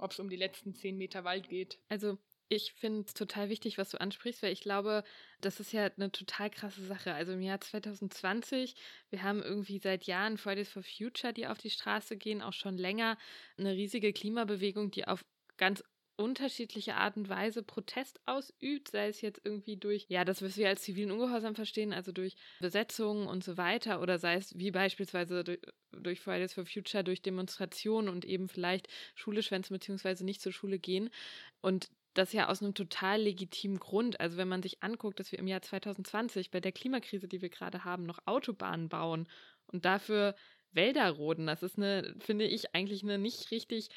ob 0.02 0.12
es 0.12 0.20
um 0.20 0.30
die 0.30 0.36
letzten 0.36 0.74
zehn 0.74 0.98
Meter 0.98 1.24
Wald 1.24 1.50
geht. 1.50 1.80
Also 1.90 2.18
ich 2.50 2.74
finde 2.74 3.06
es 3.08 3.14
total 3.14 3.48
wichtig, 3.48 3.78
was 3.78 3.92
du 3.92 4.02
ansprichst, 4.02 4.44
weil 4.44 4.52
ich 4.52 4.62
glaube, 4.62 5.06
das 5.40 5.62
ist 5.62 5.72
ja 5.72 5.86
eine 5.86 6.12
total 6.12 6.50
krasse 6.50 6.84
Sache. 6.84 7.14
Also 7.14 7.32
im 7.32 7.42
Jahr 7.42 7.62
2020, 7.62 8.76
wir 9.10 9.24
haben 9.24 9.42
irgendwie 9.42 9.80
seit 9.80 10.04
Jahren 10.04 10.38
Fridays 10.38 10.70
for 10.70 10.84
Future, 10.84 11.32
die 11.32 11.48
auf 11.48 11.60
die 11.60 11.70
Straße 11.70 12.18
gehen, 12.18 12.42
auch 12.42 12.52
schon 12.52 12.78
länger 12.78 13.18
eine 13.58 13.72
riesige 13.72 14.12
Klimabewegung, 14.12 14.92
die 14.92 15.08
auf 15.08 15.24
ganz 15.56 15.82
unterschiedliche 16.24 16.96
Art 16.96 17.18
und 17.18 17.30
Weise 17.30 17.64
Protest 17.64 18.20
ausübt, 18.26 18.90
sei 18.90 19.08
es 19.08 19.22
jetzt 19.22 19.42
irgendwie 19.44 19.78
durch, 19.78 20.06
ja, 20.10 20.26
das, 20.26 20.42
was 20.42 20.58
wir 20.58 20.70
als 20.70 20.84
zivilen 20.84 21.12
Ungehorsam 21.12 21.56
verstehen, 21.56 21.94
also 21.94 22.12
durch 22.12 22.36
Besetzungen 22.60 23.28
und 23.28 23.44
so 23.44 23.58
weiter, 23.58 24.02
oder 24.02 24.20
sei 24.20 24.36
es 24.36 24.58
wie 24.58 24.72
beispielsweise 24.72 25.44
durch, 25.92 26.20
Fridays 26.20 26.54
for 26.54 26.66
Future, 26.66 27.04
durch 27.04 27.22
Demonstrationen 27.22 28.10
und 28.10 28.26
eben 28.26 28.48
vielleicht 28.48 28.88
Schule 29.16 29.44
schwänzen 29.44 29.74
beziehungsweise 29.74 30.26
nicht 30.26 30.42
zur 30.42 30.52
Schule 30.52 30.80
gehen. 30.80 31.10
Und 31.62 31.90
das 32.14 32.34
ja 32.34 32.50
aus 32.50 32.62
einem 32.62 32.74
total 32.74 33.22
legitimen 33.22 33.80
Grund. 33.80 34.20
Also 34.20 34.38
wenn 34.38 34.48
man 34.48 34.62
sich 34.62 34.84
anguckt, 34.84 35.20
dass 35.20 35.32
wir 35.32 35.40
im 35.40 35.48
Jahr 35.48 35.62
2020 35.62 36.52
bei 36.52 36.60
der 36.60 36.72
Klimakrise, 36.72 37.28
die 37.28 37.42
wir 37.42 37.50
gerade 37.50 37.86
haben, 37.86 38.04
noch 38.04 38.20
Autobahnen 38.26 38.90
bauen 38.90 39.28
und 39.68 39.86
dafür 39.86 40.36
Wälder 40.74 41.10
roden, 41.10 41.48
das 41.48 41.64
ist 41.64 41.78
eine, 41.78 42.16
finde 42.20 42.46
ich, 42.46 42.76
eigentlich 42.76 43.04
eine 43.04 43.18
nicht 43.18 43.52
richtig 43.52 43.90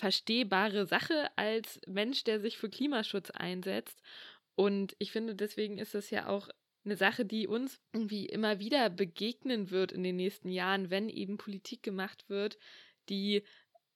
verstehbare 0.00 0.86
Sache 0.86 1.30
als 1.36 1.78
Mensch, 1.86 2.24
der 2.24 2.40
sich 2.40 2.56
für 2.56 2.70
Klimaschutz 2.70 3.30
einsetzt. 3.30 4.02
Und 4.54 4.96
ich 4.98 5.12
finde, 5.12 5.34
deswegen 5.34 5.76
ist 5.76 5.94
das 5.94 6.08
ja 6.08 6.26
auch 6.26 6.48
eine 6.84 6.96
Sache, 6.96 7.26
die 7.26 7.46
uns 7.46 7.78
irgendwie 7.92 8.24
immer 8.24 8.58
wieder 8.58 8.88
begegnen 8.88 9.70
wird 9.70 9.92
in 9.92 10.02
den 10.02 10.16
nächsten 10.16 10.48
Jahren, 10.48 10.88
wenn 10.88 11.10
eben 11.10 11.36
Politik 11.36 11.82
gemacht 11.82 12.28
wird, 12.28 12.58
die 13.10 13.42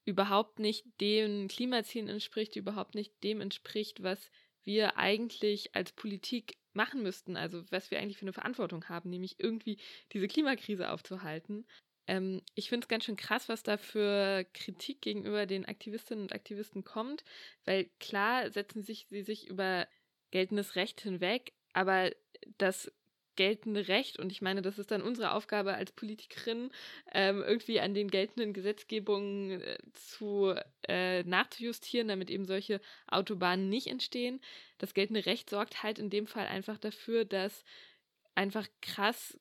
überhaupt 0.04 0.58
nicht 0.58 0.84
den 1.00 1.48
Klimazielen 1.48 2.08
entspricht, 2.08 2.54
die 2.54 2.58
überhaupt 2.58 2.94
nicht 2.94 3.12
dem 3.24 3.40
entspricht, 3.40 4.02
was 4.02 4.30
wir 4.62 4.98
eigentlich 4.98 5.74
als 5.74 5.92
Politik 5.92 6.58
machen 6.74 7.02
müssten, 7.02 7.38
also 7.38 7.64
was 7.70 7.90
wir 7.90 7.98
eigentlich 7.98 8.18
für 8.18 8.26
eine 8.26 8.34
Verantwortung 8.34 8.84
haben, 8.90 9.08
nämlich 9.08 9.36
irgendwie 9.38 9.78
diese 10.12 10.28
Klimakrise 10.28 10.90
aufzuhalten. 10.90 11.64
Ähm, 12.06 12.42
ich 12.54 12.68
finde 12.68 12.84
es 12.84 12.88
ganz 12.88 13.04
schön 13.04 13.16
krass, 13.16 13.48
was 13.48 13.62
da 13.62 13.76
für 13.76 14.44
Kritik 14.52 15.00
gegenüber 15.00 15.46
den 15.46 15.64
Aktivistinnen 15.64 16.24
und 16.24 16.32
Aktivisten 16.32 16.84
kommt, 16.84 17.24
weil 17.64 17.90
klar 18.00 18.50
setzen 18.50 18.82
sich 18.82 19.06
sie 19.08 19.22
sich 19.22 19.48
über 19.48 19.86
geltendes 20.30 20.76
Recht 20.76 21.00
hinweg, 21.00 21.52
aber 21.72 22.10
das 22.58 22.92
geltende 23.36 23.88
Recht, 23.88 24.18
und 24.18 24.30
ich 24.32 24.42
meine, 24.42 24.62
das 24.62 24.78
ist 24.78 24.90
dann 24.90 25.02
unsere 25.02 25.32
Aufgabe 25.32 25.74
als 25.74 25.92
Politikerin, 25.92 26.70
ähm, 27.12 27.42
irgendwie 27.42 27.80
an 27.80 27.94
den 27.94 28.08
geltenden 28.10 28.52
Gesetzgebungen 28.52 29.60
äh, 29.60 29.78
zu 29.92 30.54
äh, 30.88 31.22
nachzujustieren, 31.24 32.08
damit 32.08 32.30
eben 32.30 32.44
solche 32.46 32.80
Autobahnen 33.08 33.68
nicht 33.68 33.88
entstehen. 33.88 34.40
Das 34.78 34.94
geltende 34.94 35.26
Recht 35.26 35.50
sorgt 35.50 35.82
halt 35.82 35.98
in 35.98 36.10
dem 36.10 36.26
Fall 36.26 36.46
einfach 36.46 36.78
dafür, 36.78 37.24
dass 37.24 37.64
einfach 38.34 38.66
krass 38.82 39.38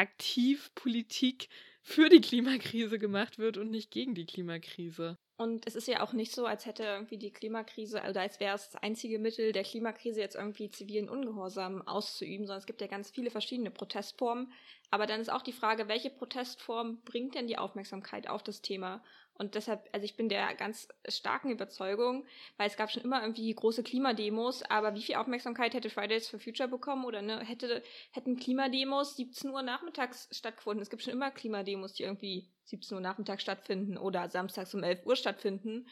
aktiv 0.00 0.74
Politik 0.74 1.48
für 1.82 2.08
die 2.08 2.20
Klimakrise 2.20 2.98
gemacht 2.98 3.38
wird 3.38 3.56
und 3.58 3.70
nicht 3.70 3.90
gegen 3.90 4.14
die 4.14 4.26
Klimakrise. 4.26 5.18
Und 5.36 5.66
es 5.66 5.74
ist 5.74 5.88
ja 5.88 6.02
auch 6.02 6.12
nicht 6.12 6.32
so, 6.34 6.44
als 6.44 6.66
hätte 6.66 6.82
irgendwie 6.84 7.16
die 7.16 7.32
Klimakrise, 7.32 8.02
oder 8.08 8.20
als 8.20 8.40
wäre 8.40 8.54
es 8.54 8.70
das 8.70 8.82
einzige 8.82 9.18
Mittel 9.18 9.52
der 9.52 9.62
Klimakrise, 9.64 10.20
jetzt 10.20 10.36
irgendwie 10.36 10.68
zivilen 10.68 11.08
Ungehorsam 11.08 11.80
auszuüben, 11.88 12.46
sondern 12.46 12.58
es 12.60 12.66
gibt 12.66 12.82
ja 12.82 12.86
ganz 12.88 13.10
viele 13.10 13.30
verschiedene 13.30 13.70
Protestformen. 13.70 14.52
Aber 14.90 15.06
dann 15.06 15.20
ist 15.20 15.32
auch 15.32 15.40
die 15.42 15.54
Frage, 15.54 15.88
welche 15.88 16.10
Protestform 16.10 17.02
bringt 17.04 17.34
denn 17.34 17.46
die 17.46 17.56
Aufmerksamkeit 17.56 18.28
auf 18.28 18.42
das 18.42 18.60
Thema? 18.60 19.02
Und 19.40 19.54
deshalb, 19.54 19.88
also 19.92 20.04
ich 20.04 20.16
bin 20.16 20.28
der 20.28 20.54
ganz 20.54 20.86
starken 21.08 21.50
Überzeugung, 21.50 22.26
weil 22.58 22.66
es 22.66 22.76
gab 22.76 22.90
schon 22.90 23.02
immer 23.02 23.22
irgendwie 23.22 23.50
große 23.54 23.82
Klimademos, 23.82 24.62
aber 24.64 24.94
wie 24.94 25.00
viel 25.00 25.14
Aufmerksamkeit 25.14 25.72
hätte 25.72 25.88
Fridays 25.88 26.28
for 26.28 26.38
Future 26.38 26.68
bekommen 26.68 27.06
oder 27.06 27.22
ne, 27.22 27.40
hätte, 27.40 27.82
hätten 28.10 28.36
Klimademos 28.36 29.16
17 29.16 29.48
Uhr 29.48 29.62
nachmittags 29.62 30.28
stattgefunden? 30.30 30.82
Es 30.82 30.90
gibt 30.90 31.02
schon 31.02 31.14
immer 31.14 31.30
Klimademos, 31.30 31.94
die 31.94 32.02
irgendwie 32.02 32.50
17 32.64 32.96
Uhr 32.96 33.00
nachmittags 33.00 33.42
stattfinden 33.42 33.96
oder 33.96 34.28
samstags 34.28 34.74
um 34.74 34.82
11 34.82 35.06
Uhr 35.06 35.16
stattfinden. 35.16 35.88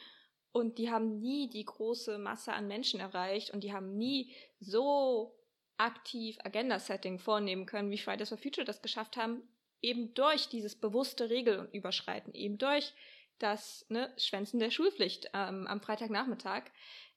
Und 0.51 0.77
die 0.77 0.91
haben 0.91 1.19
nie 1.19 1.49
die 1.49 1.65
große 1.65 2.19
Masse 2.19 2.53
an 2.53 2.67
Menschen 2.67 2.99
erreicht 2.99 3.49
und 3.49 3.63
die 3.63 3.73
haben 3.73 3.97
nie 3.97 4.31
so 4.59 5.35
aktiv 5.77 6.37
Agenda-Setting 6.43 7.17
vornehmen 7.17 7.65
können, 7.65 7.89
wie 7.89 7.97
Fridays 7.97 8.29
for 8.29 8.37
Future 8.37 8.65
das 8.65 8.83
geschafft 8.83 9.17
haben, 9.17 9.41
eben 9.81 10.13
durch 10.13 10.49
dieses 10.49 10.75
bewusste 10.75 11.31
Regelüberschreiten, 11.31 12.35
eben 12.35 12.59
durch 12.59 12.93
das 13.39 13.85
ne, 13.89 14.13
Schwänzen 14.17 14.59
der 14.59 14.71
Schulpflicht 14.71 15.29
ähm, 15.33 15.67
am 15.67 15.81
Freitagnachmittag. 15.81 16.63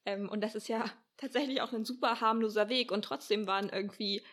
Ähm, 0.05 0.29
und 0.29 0.41
das 0.41 0.55
ist 0.55 0.67
ja 0.67 0.85
tatsächlich 1.17 1.61
auch 1.61 1.73
ein 1.73 1.85
super 1.85 2.21
harmloser 2.21 2.69
Weg. 2.69 2.91
Und 2.91 3.03
trotzdem 3.05 3.47
waren 3.47 3.69
irgendwie 3.69 4.23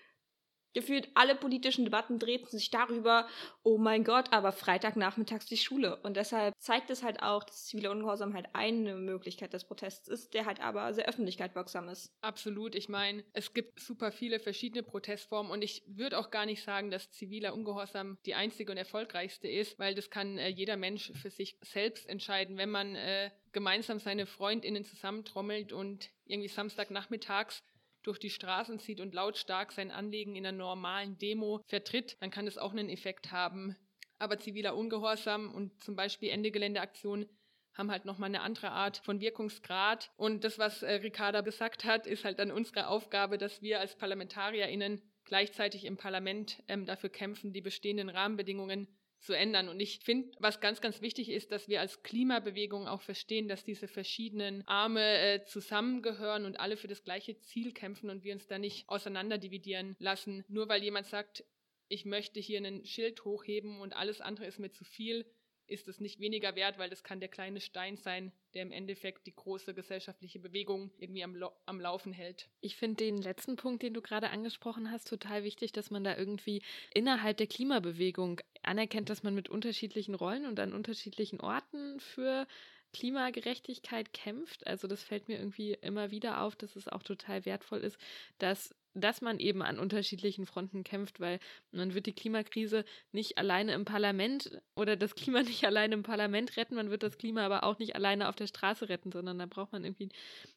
gefühlt 0.72 1.08
alle 1.14 1.34
politischen 1.34 1.84
Debatten 1.84 2.18
drehten 2.18 2.48
sich 2.48 2.70
darüber, 2.70 3.26
oh 3.62 3.78
mein 3.78 4.04
Gott, 4.04 4.32
aber 4.32 4.52
Freitagnachmittags 4.52 5.46
die 5.46 5.56
Schule. 5.56 5.96
Und 6.02 6.16
deshalb 6.16 6.54
zeigt 6.58 6.90
es 6.90 7.02
halt 7.02 7.22
auch, 7.22 7.44
dass 7.44 7.66
zivile 7.66 7.90
Ungehorsam 7.90 8.34
halt 8.34 8.46
eine 8.52 8.94
Möglichkeit 8.94 9.52
des 9.52 9.64
Protests 9.64 10.08
ist, 10.08 10.34
der 10.34 10.46
halt 10.46 10.60
aber 10.60 10.92
sehr 10.94 11.08
öffentlichkeitswirksam 11.08 11.88
ist. 11.88 12.12
Absolut. 12.20 12.74
Ich 12.74 12.88
meine, 12.88 13.24
es 13.32 13.52
gibt 13.52 13.80
super 13.80 14.12
viele 14.12 14.38
verschiedene 14.38 14.82
Protestformen 14.82 15.52
und 15.52 15.62
ich 15.62 15.82
würde 15.86 16.18
auch 16.18 16.30
gar 16.30 16.46
nicht 16.46 16.62
sagen, 16.62 16.90
dass 16.90 17.10
ziviler 17.10 17.54
Ungehorsam 17.54 18.18
die 18.26 18.34
einzige 18.34 18.72
und 18.72 18.78
erfolgreichste 18.78 19.48
ist, 19.48 19.78
weil 19.78 19.94
das 19.94 20.10
kann 20.10 20.38
äh, 20.38 20.48
jeder 20.48 20.76
Mensch 20.76 21.12
für 21.14 21.30
sich 21.30 21.58
selbst 21.62 22.08
entscheiden. 22.08 22.56
Wenn 22.56 22.70
man 22.70 22.94
äh, 22.94 23.30
gemeinsam 23.52 23.98
seine 23.98 24.26
FreundInnen 24.26 24.84
zusammentrommelt 24.84 25.72
und 25.72 26.10
irgendwie 26.26 26.48
Samstagnachmittags 26.48 27.62
durch 28.02 28.18
die 28.18 28.30
Straßen 28.30 28.78
zieht 28.78 29.00
und 29.00 29.14
lautstark 29.14 29.72
sein 29.72 29.90
Anliegen 29.90 30.36
in 30.36 30.46
einer 30.46 30.56
normalen 30.56 31.18
Demo 31.18 31.62
vertritt, 31.66 32.16
dann 32.20 32.30
kann 32.30 32.46
das 32.46 32.58
auch 32.58 32.72
einen 32.72 32.88
Effekt 32.88 33.32
haben. 33.32 33.76
Aber 34.18 34.38
ziviler 34.38 34.76
Ungehorsam 34.76 35.52
und 35.52 35.82
zum 35.82 35.96
Beispiel 35.96 36.30
Ende 36.30 36.50
Geländeaktion 36.50 37.26
haben 37.74 37.90
halt 37.90 38.04
nochmal 38.04 38.28
eine 38.28 38.42
andere 38.42 38.70
Art 38.70 38.98
von 38.98 39.20
Wirkungsgrad. 39.20 40.10
Und 40.16 40.44
das, 40.44 40.58
was 40.58 40.82
äh, 40.82 40.94
Ricarda 40.94 41.40
gesagt 41.40 41.84
hat, 41.84 42.06
ist 42.06 42.24
halt 42.24 42.38
dann 42.38 42.50
unsere 42.50 42.88
Aufgabe, 42.88 43.38
dass 43.38 43.62
wir 43.62 43.80
als 43.80 43.96
ParlamentarierInnen 43.96 45.02
gleichzeitig 45.24 45.84
im 45.84 45.96
Parlament 45.96 46.62
ähm, 46.68 46.86
dafür 46.86 47.08
kämpfen, 47.08 47.52
die 47.52 47.60
bestehenden 47.60 48.08
Rahmenbedingungen 48.08 48.88
zu 49.20 49.34
ändern. 49.34 49.68
Und 49.68 49.80
ich 49.80 50.00
finde, 50.00 50.30
was 50.38 50.60
ganz, 50.60 50.80
ganz 50.80 51.02
wichtig 51.02 51.28
ist, 51.28 51.52
dass 51.52 51.68
wir 51.68 51.80
als 51.80 52.02
Klimabewegung 52.02 52.88
auch 52.88 53.02
verstehen, 53.02 53.48
dass 53.48 53.64
diese 53.64 53.88
verschiedenen 53.88 54.66
Arme 54.66 55.18
äh, 55.18 55.44
zusammengehören 55.44 56.44
und 56.44 56.58
alle 56.58 56.76
für 56.76 56.88
das 56.88 57.04
gleiche 57.04 57.38
Ziel 57.38 57.72
kämpfen 57.72 58.10
und 58.10 58.24
wir 58.24 58.34
uns 58.34 58.46
da 58.46 58.58
nicht 58.58 58.88
auseinanderdividieren 58.88 59.96
lassen. 59.98 60.44
Nur 60.48 60.68
weil 60.68 60.82
jemand 60.82 61.06
sagt, 61.06 61.44
ich 61.88 62.04
möchte 62.04 62.40
hier 62.40 62.58
einen 62.58 62.84
Schild 62.86 63.24
hochheben 63.24 63.80
und 63.80 63.94
alles 63.94 64.20
andere 64.20 64.46
ist 64.46 64.58
mir 64.58 64.70
zu 64.70 64.84
viel, 64.84 65.26
ist 65.70 65.88
es 65.88 66.00
nicht 66.00 66.20
weniger 66.20 66.56
wert, 66.56 66.78
weil 66.78 66.90
das 66.90 67.04
kann 67.04 67.20
der 67.20 67.28
kleine 67.28 67.60
Stein 67.60 67.96
sein, 67.96 68.32
der 68.54 68.62
im 68.62 68.72
Endeffekt 68.72 69.26
die 69.26 69.34
große 69.34 69.72
gesellschaftliche 69.72 70.40
Bewegung 70.40 70.90
irgendwie 70.98 71.22
am, 71.22 71.36
am 71.66 71.80
Laufen 71.80 72.12
hält. 72.12 72.48
Ich 72.60 72.76
finde 72.76 73.04
den 73.04 73.22
letzten 73.22 73.56
Punkt, 73.56 73.82
den 73.82 73.94
du 73.94 74.02
gerade 74.02 74.30
angesprochen 74.30 74.90
hast, 74.90 75.08
total 75.08 75.44
wichtig, 75.44 75.72
dass 75.72 75.90
man 75.90 76.04
da 76.04 76.16
irgendwie 76.16 76.62
innerhalb 76.92 77.36
der 77.36 77.46
Klimabewegung 77.46 78.40
anerkennt, 78.62 79.10
dass 79.10 79.22
man 79.22 79.34
mit 79.34 79.48
unterschiedlichen 79.48 80.14
Rollen 80.14 80.46
und 80.46 80.58
an 80.60 80.72
unterschiedlichen 80.72 81.40
Orten 81.40 82.00
für 82.00 82.46
Klimagerechtigkeit 82.92 84.12
kämpft. 84.12 84.66
Also 84.66 84.88
das 84.88 85.02
fällt 85.02 85.28
mir 85.28 85.38
irgendwie 85.38 85.74
immer 85.74 86.10
wieder 86.10 86.40
auf, 86.42 86.56
dass 86.56 86.76
es 86.76 86.88
auch 86.88 87.02
total 87.02 87.44
wertvoll 87.44 87.80
ist, 87.80 87.98
dass 88.38 88.74
dass 88.94 89.20
man 89.20 89.38
eben 89.38 89.62
an 89.62 89.78
unterschiedlichen 89.78 90.46
Fronten 90.46 90.82
kämpft, 90.82 91.20
weil 91.20 91.38
man 91.70 91.94
wird 91.94 92.06
die 92.06 92.12
Klimakrise 92.12 92.84
nicht 93.12 93.38
alleine 93.38 93.72
im 93.74 93.84
Parlament 93.84 94.60
oder 94.74 94.96
das 94.96 95.14
Klima 95.14 95.42
nicht 95.42 95.64
alleine 95.64 95.94
im 95.94 96.02
Parlament 96.02 96.56
retten, 96.56 96.74
man 96.74 96.90
wird 96.90 97.02
das 97.02 97.18
Klima 97.18 97.44
aber 97.44 97.64
auch 97.64 97.78
nicht 97.78 97.94
alleine 97.94 98.28
auf 98.28 98.36
der 98.36 98.48
Straße 98.48 98.88
retten, 98.88 99.12
sondern 99.12 99.38
da 99.38 99.46
braucht 99.46 99.72
man 99.72 99.84
irgendwie 99.84 100.06
ein 100.06 100.12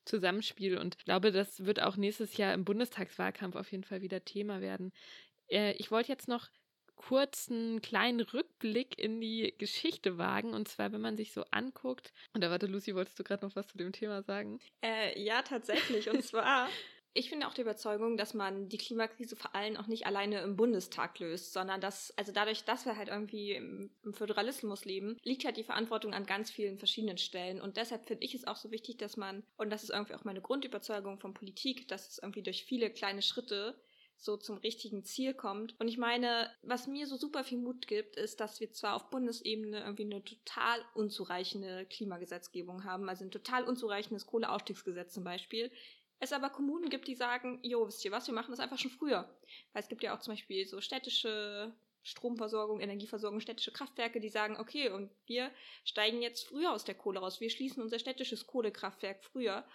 Zusammenspiel 0.06 0.78
und 0.78 0.96
ich 0.98 1.06
glaube, 1.06 1.32
das 1.32 1.66
wird 1.66 1.82
auch 1.82 1.96
nächstes 1.96 2.38
Jahr 2.38 2.54
im 2.54 2.66
Bundestagswahlkampf 2.66 3.56
auf 3.56 3.72
jeden 3.72 3.84
Fall 3.84 4.02
wieder 4.02 4.26
Thema 4.26 4.62
werden. 4.62 4.92
Äh, 5.50 5.74
ich 5.74 5.92
wollte 5.92 6.12
jetzt 6.12 6.28
noch 6.28 6.50
kurzen 7.08 7.82
kleinen 7.82 8.22
Rückblick 8.22 9.00
in 9.00 9.20
die 9.20 9.54
Geschichte 9.58 10.18
wagen. 10.18 10.54
Und 10.54 10.68
zwar, 10.68 10.92
wenn 10.92 11.02
man 11.02 11.18
sich 11.18 11.34
so 11.34 11.44
anguckt. 11.52 12.14
Und 12.34 12.44
da 12.44 12.50
warte, 12.50 12.68
Lucy, 12.68 12.96
wolltest 12.96 13.20
du 13.20 13.24
gerade 13.24 13.46
noch 13.46 13.56
was 13.56 13.68
zu 13.68 13.78
dem 13.78 13.92
Thema 13.92 14.24
sagen? 14.24 14.60
Äh, 14.82 15.22
ja, 15.22 15.42
tatsächlich. 15.42 16.10
Und 16.10 16.24
zwar 16.24 16.70
ich 17.16 17.30
finde 17.30 17.48
auch 17.48 17.54
die 17.54 17.62
Überzeugung, 17.62 18.18
dass 18.18 18.34
man 18.34 18.70
die 18.70 18.78
Klimakrise 18.78 19.36
vor 19.36 19.54
allem 19.54 19.78
auch 19.78 19.88
nicht 19.88 20.06
alleine 20.06 20.42
im 20.42 20.56
Bundestag 20.56 21.20
löst, 21.20 21.54
sondern 21.54 21.80
dass, 21.80 22.16
also 22.18 22.32
dadurch, 22.32 22.66
dass 22.66 22.86
wir 22.86 22.98
halt 22.98 23.10
irgendwie 23.10 23.52
im, 23.52 23.92
im 24.04 24.14
Föderalismus 24.14 24.86
leben, 24.86 25.18
liegt 25.24 25.46
halt 25.46 25.58
die 25.58 25.64
Verantwortung 25.64 26.14
an 26.14 26.26
ganz 26.26 26.50
vielen 26.50 26.80
verschiedenen 26.80 27.20
Stellen. 27.20 27.62
Und 27.62 27.78
deshalb 27.78 28.08
finde 28.08 28.26
ich 28.26 28.34
es 28.34 28.48
auch 28.48 28.56
so 28.56 28.72
wichtig, 28.72 28.98
dass 28.98 29.16
man, 29.16 29.44
und 29.58 29.70
das 29.70 29.84
ist 29.84 29.92
irgendwie 29.92 30.16
auch 30.16 30.24
meine 30.24 30.42
Grundüberzeugung 30.42 31.20
von 31.20 31.36
Politik, 31.36 31.88
dass 31.88 32.10
es 32.10 32.18
irgendwie 32.18 32.44
durch 32.44 32.66
viele 32.66 32.90
kleine 32.90 33.22
Schritte 33.22 33.80
so 34.24 34.38
zum 34.38 34.58
richtigen 34.58 35.04
Ziel 35.04 35.34
kommt. 35.34 35.80
Und 35.80 35.88
ich 35.88 35.98
meine, 35.98 36.50
was 36.62 36.88
mir 36.88 37.08
so 37.08 37.18
super 37.18 37.44
viel 37.44 37.58
Mut 37.58 37.88
gibt, 37.88 38.16
ist, 38.16 38.40
dass 38.40 38.60
wir 38.60 38.72
zwar 38.72 38.96
auf 38.96 39.10
Bundesebene 39.10 39.82
irgendwie 39.82 40.06
eine 40.06 40.24
total 40.24 40.80
unzureichende 40.94 41.86
Klimagesetzgebung 41.86 42.84
haben, 42.84 43.10
also 43.10 43.24
ein 43.26 43.32
total 43.32 43.64
unzureichendes 43.66 44.26
Kohleausstiegsgesetz 44.26 45.14
zum 45.14 45.24
Beispiel, 45.24 45.72
es 46.24 46.32
aber 46.32 46.50
Kommunen 46.50 46.90
gibt, 46.90 47.08
die 47.08 47.16
sagen, 47.16 47.60
jo, 47.64 47.86
wisst 47.86 48.06
ihr 48.06 48.12
was, 48.12 48.28
wir 48.28 48.34
machen 48.34 48.52
das 48.52 48.62
einfach 48.62 48.80
schon 48.80 48.92
früher. 48.92 49.30
Weil 49.74 49.84
es 49.84 49.90
gibt 49.90 50.04
ja 50.04 50.16
auch 50.16 50.22
zum 50.22 50.34
Beispiel 50.34 50.66
so 50.66 50.80
städtische 50.80 51.74
Stromversorgung, 52.02 52.80
Energieversorgung, 52.80 53.40
städtische 53.40 53.72
Kraftwerke, 53.72 54.20
die 54.20 54.30
sagen, 54.30 54.58
okay, 54.58 54.90
und 54.90 55.10
wir 55.26 55.52
steigen 55.84 56.22
jetzt 56.22 56.48
früher 56.48 56.72
aus 56.72 56.86
der 56.86 56.96
Kohle 56.96 57.20
raus. 57.20 57.42
Wir 57.42 57.50
schließen 57.50 57.84
unser 57.84 58.00
städtisches 58.00 58.48
Kohlekraftwerk 58.48 59.24
früher. 59.24 59.66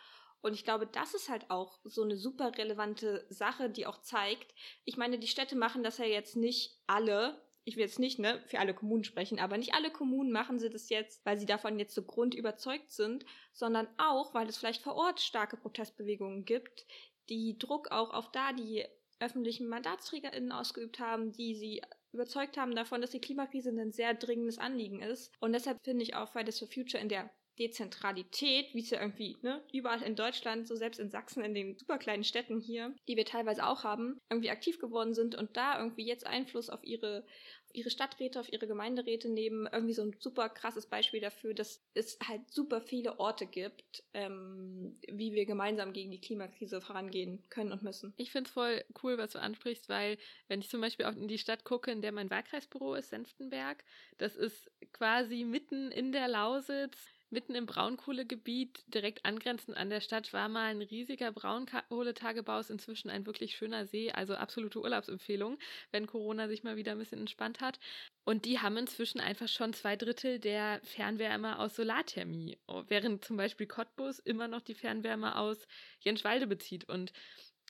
Und 0.41 0.55
ich 0.55 0.65
glaube, 0.65 0.87
das 0.87 1.15
ist 1.15 1.29
halt 1.29 1.51
auch 1.51 1.81
so 1.85 2.03
eine 2.03 2.17
super 2.17 2.57
relevante 2.57 3.27
Sache, 3.29 3.71
die 3.71 3.87
auch 3.87 4.01
zeigt, 4.01 4.55
ich 4.85 4.97
meine, 4.97 5.19
die 5.19 5.27
Städte 5.27 5.57
machen 5.57 5.83
das 5.83 5.99
ja 5.99 6.05
jetzt 6.05 6.37
nicht 6.37 6.79
alle 6.87 7.41
ich 7.69 7.77
will 7.77 7.85
jetzt 7.85 7.99
nicht 7.99 8.19
ne, 8.19 8.43
für 8.47 8.61
alle 8.61 8.73
Kommunen 8.73 9.05
sprechen, 9.05 9.39
aber 9.39 9.59
nicht 9.59 9.75
alle 9.75 9.91
Kommunen 9.91 10.33
machen 10.33 10.59
sie 10.59 10.71
das 10.71 10.89
jetzt, 10.89 11.23
weil 11.27 11.39
sie 11.39 11.45
davon 11.45 11.79
jetzt 11.79 11.95
so 11.95 12.03
Grund 12.03 12.35
überzeugt 12.35 12.91
sind, 12.91 13.27
sondern 13.53 13.87
auch, 13.99 14.33
weil 14.33 14.49
es 14.49 14.57
vielleicht 14.57 14.83
vor 14.83 14.95
Ort 14.95 15.21
starke 15.21 15.59
Protestbewegungen 15.59 16.47
gibt, 16.47 16.87
die 17.29 17.59
Druck 17.59 17.91
auch 17.91 18.15
auf 18.15 18.33
da 18.33 18.55
die 18.55 18.87
öffentlichen 19.21 19.69
MandatsträgerInnen 19.69 20.51
ausgeübt 20.51 20.99
haben, 20.99 21.33
die 21.33 21.55
sie 21.55 21.83
überzeugt 22.13 22.57
haben 22.57 22.75
davon, 22.75 23.03
dass 23.03 23.11
die 23.11 23.21
Klimakrise 23.21 23.69
ein 23.69 23.93
sehr 23.93 24.15
dringendes 24.15 24.57
Anliegen 24.59 25.03
ist. 25.03 25.31
Und 25.39 25.53
deshalb 25.53 25.85
finde 25.85 26.05
ich 26.05 26.15
auch 26.15 26.31
Fridays 26.31 26.59
for 26.59 26.69
Future 26.69 27.03
in 27.03 27.11
der 27.11 27.31
Dezentralität, 27.59 28.75
wie 28.75 28.81
es 28.81 28.91
ja 28.91 29.01
irgendwie 29.01 29.37
ne, 29.43 29.63
überall 29.73 30.03
in 30.03 30.17
Deutschland, 30.17 30.69
so 30.69 30.77
selbst 30.77 31.01
in 31.01 31.11
Sachsen, 31.11 31.45
in 31.45 31.55
den 31.55 31.77
super 31.77 31.99
kleinen 31.99 32.25
Städten 32.25 32.61
hier, 32.61 32.95
die 33.09 33.17
wir 33.17 33.25
teilweise 33.25 33.67
auch 33.67 33.85
haben, 33.85 34.21
irgendwie 34.31 34.51
aktiv 34.51 34.79
geworden 34.79 35.15
sind 35.15 35.35
und 35.35 35.57
da 35.57 35.79
irgendwie 35.79 36.07
jetzt 36.07 36.27
Einfluss 36.27 36.71
auf 36.71 36.85
ihre 36.85 37.25
ihre 37.73 37.91
Stadträte, 37.91 38.41
auf 38.41 38.53
ihre 38.53 38.67
Gemeinderäte 38.67 39.29
nehmen. 39.29 39.69
Irgendwie 39.71 39.95
so 39.95 40.03
ein 40.03 40.17
super 40.19 40.49
krasses 40.49 40.87
Beispiel 40.87 41.21
dafür, 41.21 41.55
dass 41.55 41.83
es 41.95 42.19
halt 42.27 42.51
super 42.51 42.81
viele 42.81 43.19
Orte 43.19 43.47
gibt, 43.47 44.03
ähm, 44.15 44.99
wie 45.07 45.33
wir 45.33 45.47
gemeinsam 45.47 45.93
gegen 45.93 46.11
die 46.11 46.21
Klimakrise 46.21 46.81
vorangehen 46.81 47.43
können 47.51 47.73
und 47.73 47.83
müssen. 47.83 48.15
Ich 48.17 48.31
finde 48.31 48.49
es 48.49 48.55
voll 48.55 48.85
cool, 49.03 49.19
was 49.19 49.33
du 49.33 49.41
ansprichst, 49.41 49.89
weil 49.89 50.19
wenn 50.49 50.61
ich 50.61 50.71
zum 50.71 50.81
Beispiel 50.81 51.07
auch 51.07 51.17
in 51.17 51.29
die 51.29 51.39
Stadt 51.39 51.65
gucke, 51.65 51.91
in 51.91 52.03
der 52.03 52.13
mein 52.13 52.31
Wahlkreisbüro 52.31 52.95
ist, 52.95 53.11
Senftenberg, 53.11 53.85
das 54.19 54.37
ist 54.37 54.71
quasi 54.93 55.45
mitten 55.45 55.91
in 55.91 56.13
der 56.13 56.29
Lausitz 56.29 56.99
Mitten 57.31 57.55
im 57.55 57.67
Braunkohlegebiet, 57.67 58.85
direkt 58.87 59.27
angrenzend 59.27 59.77
an 59.77 59.91
der 59.91 60.01
Stadt, 60.01 60.33
war 60.33 60.49
mal 60.49 60.71
ein 60.71 60.81
riesiger 60.81 61.31
Braunkohletagebau, 61.31 62.59
ist 62.59 62.71
inzwischen 62.71 63.11
ein 63.11 63.27
wirklich 63.27 63.55
schöner 63.55 63.85
See, 63.85 64.11
also 64.11 64.35
absolute 64.35 64.81
Urlaubsempfehlung, 64.81 65.59
wenn 65.91 66.07
Corona 66.07 66.49
sich 66.49 66.63
mal 66.63 66.77
wieder 66.77 66.93
ein 66.93 66.99
bisschen 66.99 67.21
entspannt 67.21 67.61
hat. 67.61 67.79
Und 68.25 68.47
die 68.47 68.61
haben 68.61 68.79
inzwischen 68.79 69.21
einfach 69.21 69.49
schon 69.49 69.75
zwei 69.75 69.95
Drittel 69.97 70.39
der 70.39 70.81
Fernwärme 70.85 71.59
aus 71.59 71.77
Solarthermie, 71.77 72.57
während 72.87 73.25
zum 73.25 73.37
Beispiel 73.37 73.67
Cottbus 73.67 74.19
immer 74.21 74.49
noch 74.49 74.63
die 74.63 74.75
Fernwärme 74.75 75.37
aus 75.37 75.67
Jenschwalde 76.01 76.47
bezieht 76.47 76.89
und 76.89 77.13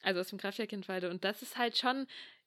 also 0.02 0.20
aus 0.20 0.28
dem 0.28 0.38
Kraftwerk 0.38 0.70
Jenschwalde. 0.70 1.10
Und 1.10 1.24
das 1.24 1.42
ist 1.42 1.58
halt 1.58 1.76
schon 1.76 2.06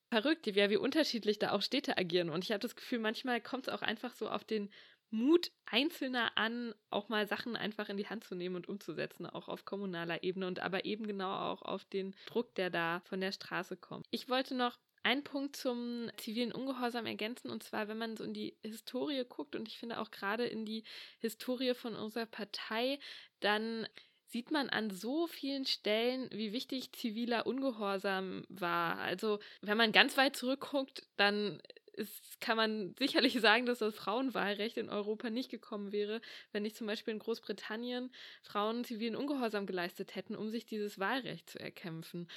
verrückt, 0.09 0.45
wie, 0.45 0.55
wie 0.55 0.77
unterschiedlich 0.77 1.39
da 1.39 1.51
auch 1.51 1.61
Städte 1.61 1.97
agieren. 1.97 2.29
Und 2.29 2.45
ich 2.45 2.51
habe 2.51 2.59
das 2.59 2.75
Gefühl, 2.75 2.99
manchmal 2.99 3.41
kommt 3.41 3.67
es 3.67 3.73
auch 3.73 3.81
einfach 3.81 4.13
so 4.13 4.29
auf 4.29 4.43
den 4.43 4.69
Mut 5.11 5.51
Einzelner 5.65 6.37
an, 6.37 6.73
auch 6.89 7.09
mal 7.09 7.27
Sachen 7.27 7.55
einfach 7.55 7.89
in 7.89 7.97
die 7.97 8.07
Hand 8.07 8.23
zu 8.23 8.35
nehmen 8.35 8.55
und 8.55 8.67
umzusetzen, 8.67 9.25
auch 9.25 9.47
auf 9.47 9.65
kommunaler 9.65 10.23
Ebene 10.23 10.47
und 10.47 10.59
aber 10.59 10.85
eben 10.85 11.05
genau 11.05 11.51
auch 11.51 11.61
auf 11.61 11.85
den 11.85 12.15
Druck, 12.25 12.55
der 12.55 12.69
da 12.69 13.01
von 13.05 13.21
der 13.21 13.31
Straße 13.31 13.77
kommt. 13.77 14.07
Ich 14.11 14.29
wollte 14.29 14.55
noch 14.55 14.77
einen 15.03 15.23
Punkt 15.23 15.55
zum 15.55 16.09
zivilen 16.17 16.51
Ungehorsam 16.51 17.05
ergänzen, 17.05 17.49
und 17.49 17.63
zwar, 17.63 17.87
wenn 17.87 17.97
man 17.97 18.17
so 18.17 18.23
in 18.23 18.33
die 18.33 18.55
Historie 18.61 19.25
guckt, 19.27 19.55
und 19.55 19.67
ich 19.67 19.77
finde 19.77 19.99
auch 19.99 20.11
gerade 20.11 20.45
in 20.45 20.65
die 20.65 20.83
Historie 21.19 21.73
von 21.73 21.95
unserer 21.95 22.25
Partei, 22.27 22.99
dann 23.39 23.87
sieht 24.27 24.51
man 24.51 24.69
an 24.69 24.91
so 24.91 25.27
vielen 25.27 25.65
Stellen, 25.65 26.29
wie 26.31 26.53
wichtig 26.53 26.93
ziviler 26.93 27.45
Ungehorsam 27.45 28.45
war. 28.47 28.97
Also, 28.99 29.39
wenn 29.61 29.77
man 29.77 29.91
ganz 29.91 30.15
weit 30.17 30.35
zurückguckt, 30.35 31.05
dann 31.17 31.61
ist, 32.01 32.41
kann 32.41 32.57
man 32.57 32.95
sicherlich 32.97 33.39
sagen, 33.39 33.65
dass 33.65 33.79
das 33.79 33.95
Frauenwahlrecht 33.95 34.77
in 34.77 34.89
Europa 34.89 35.29
nicht 35.29 35.49
gekommen 35.49 35.91
wäre, 35.91 36.21
wenn 36.51 36.63
nicht 36.63 36.75
zum 36.75 36.87
Beispiel 36.87 37.13
in 37.13 37.19
Großbritannien 37.19 38.11
Frauen 38.41 38.83
zivilen 38.83 39.15
Ungehorsam 39.15 39.65
geleistet 39.65 40.15
hätten, 40.15 40.35
um 40.35 40.49
sich 40.49 40.65
dieses 40.65 40.99
Wahlrecht 40.99 41.49
zu 41.49 41.59
erkämpfen. 41.59 42.27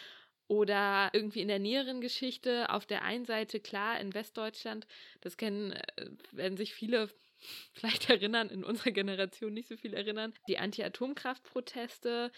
Oder 0.46 1.10
irgendwie 1.14 1.40
in 1.40 1.48
der 1.48 1.58
näheren 1.58 2.02
Geschichte, 2.02 2.68
auf 2.68 2.84
der 2.84 3.02
einen 3.02 3.24
Seite 3.24 3.60
klar 3.60 3.98
in 3.98 4.12
Westdeutschland, 4.12 4.86
das 5.22 5.38
kennen, 5.38 5.72
äh, 5.72 6.10
werden 6.32 6.58
sich 6.58 6.74
viele 6.74 7.08
vielleicht 7.72 8.10
erinnern, 8.10 8.50
in 8.50 8.62
unserer 8.62 8.90
Generation 8.90 9.54
nicht 9.54 9.68
so 9.68 9.76
viel 9.76 9.94
erinnern, 9.94 10.34
die 10.48 10.58
Anti-Atomkraft-Proteste, 10.58 12.30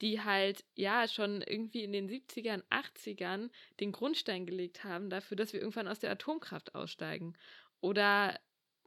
die 0.00 0.22
halt 0.22 0.64
ja 0.74 1.06
schon 1.08 1.42
irgendwie 1.42 1.84
in 1.84 1.92
den 1.92 2.08
70ern, 2.08 2.62
80ern 2.70 3.50
den 3.80 3.92
Grundstein 3.92 4.46
gelegt 4.46 4.84
haben 4.84 5.10
dafür, 5.10 5.36
dass 5.36 5.52
wir 5.52 5.60
irgendwann 5.60 5.88
aus 5.88 5.98
der 5.98 6.10
Atomkraft 6.10 6.74
aussteigen. 6.74 7.34
Oder 7.80 8.38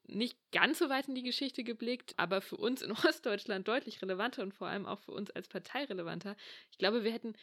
nicht 0.07 0.37
ganz 0.51 0.79
so 0.79 0.89
weit 0.89 1.07
in 1.07 1.15
die 1.15 1.23
Geschichte 1.23 1.63
geblickt, 1.63 2.13
aber 2.17 2.41
für 2.41 2.57
uns 2.57 2.81
in 2.81 2.91
Ostdeutschland 3.05 3.67
deutlich 3.67 4.01
relevanter 4.01 4.43
und 4.43 4.53
vor 4.53 4.67
allem 4.67 4.85
auch 4.85 4.99
für 4.99 5.11
uns 5.11 5.31
als 5.31 5.47
Partei 5.47 5.85
relevanter. 5.85 6.35
Ich 6.71 6.77
glaube, 6.77 7.03
wir 7.03 7.11
hätten 7.11 7.33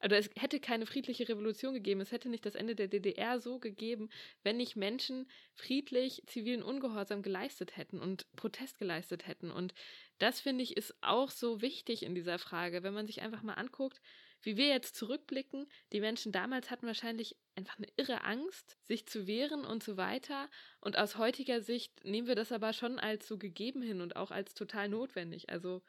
also 0.00 0.16
es 0.16 0.30
hätte 0.36 0.60
keine 0.60 0.86
friedliche 0.86 1.28
Revolution 1.28 1.74
gegeben, 1.74 2.00
es 2.00 2.10
hätte 2.10 2.28
nicht 2.28 2.46
das 2.46 2.54
Ende 2.54 2.74
der 2.74 2.88
DDR 2.88 3.38
so 3.38 3.58
gegeben, 3.58 4.08
wenn 4.42 4.56
nicht 4.56 4.74
Menschen 4.74 5.30
friedlich 5.54 6.22
zivilen 6.26 6.62
Ungehorsam 6.62 7.22
geleistet 7.22 7.76
hätten 7.76 8.00
und 8.00 8.26
Protest 8.34 8.78
geleistet 8.78 9.26
hätten. 9.26 9.50
Und 9.50 9.74
das 10.18 10.40
finde 10.40 10.64
ich 10.64 10.76
ist 10.76 10.94
auch 11.02 11.30
so 11.30 11.60
wichtig 11.60 12.02
in 12.02 12.14
dieser 12.14 12.38
Frage, 12.38 12.82
wenn 12.82 12.94
man 12.94 13.06
sich 13.06 13.20
einfach 13.20 13.42
mal 13.42 13.54
anguckt, 13.54 14.00
wie 14.42 14.56
wir 14.56 14.68
jetzt 14.68 14.96
zurückblicken. 14.96 15.66
Die 15.92 16.00
Menschen 16.00 16.32
damals 16.32 16.70
hatten 16.70 16.86
wahrscheinlich 16.86 17.36
einfach 17.56 17.76
eine 17.76 17.88
irre 17.96 18.24
Angst, 18.24 18.78
sich 18.82 19.06
zu 19.06 19.26
wehren 19.26 19.64
und 19.64 19.82
so 19.82 19.96
weiter. 19.96 20.48
Und 20.80 20.96
aus 20.96 21.16
heutiger 21.18 21.60
Sicht 21.60 22.04
nehmen 22.04 22.26
wir 22.26 22.34
das 22.34 22.52
aber 22.52 22.72
schon 22.72 22.98
als 22.98 23.28
so 23.28 23.36
gegeben 23.36 23.82
hin 23.82 24.00
und 24.00 24.16
auch 24.16 24.30
als 24.30 24.54
total 24.54 24.88
notwendig. 24.88 25.50
Also 25.50 25.82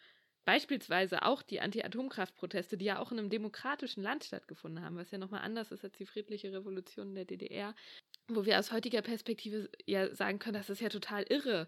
Beispielsweise 0.46 1.24
auch 1.24 1.44
die 1.44 1.62
Anti-Atomkraft-Proteste, 1.62 2.78
die 2.78 2.86
ja 2.86 3.00
auch 3.00 3.12
in 3.12 3.20
einem 3.20 3.30
demokratischen 3.30 4.02
Land 4.02 4.24
stattgefunden 4.24 4.84
haben, 4.84 4.98
was 4.98 5.12
ja 5.12 5.18
nochmal 5.18 5.42
anders 5.42 5.72
ist 5.72 5.84
als 5.84 5.98
die 5.98 6.06
friedliche 6.06 6.52
Revolution 6.52 7.10
in 7.10 7.16
der 7.16 7.26
DDR, 7.26 7.76
wo 8.28 8.46
wir 8.46 8.58
aus 8.58 8.72
heutiger 8.72 9.02
Perspektive 9.02 9.70
ja 9.86 10.14
sagen 10.16 10.40
können, 10.40 10.56
das 10.56 10.70
ist 10.70 10.82
ja 10.82 10.90
total 10.90 11.24
irre. 11.24 11.68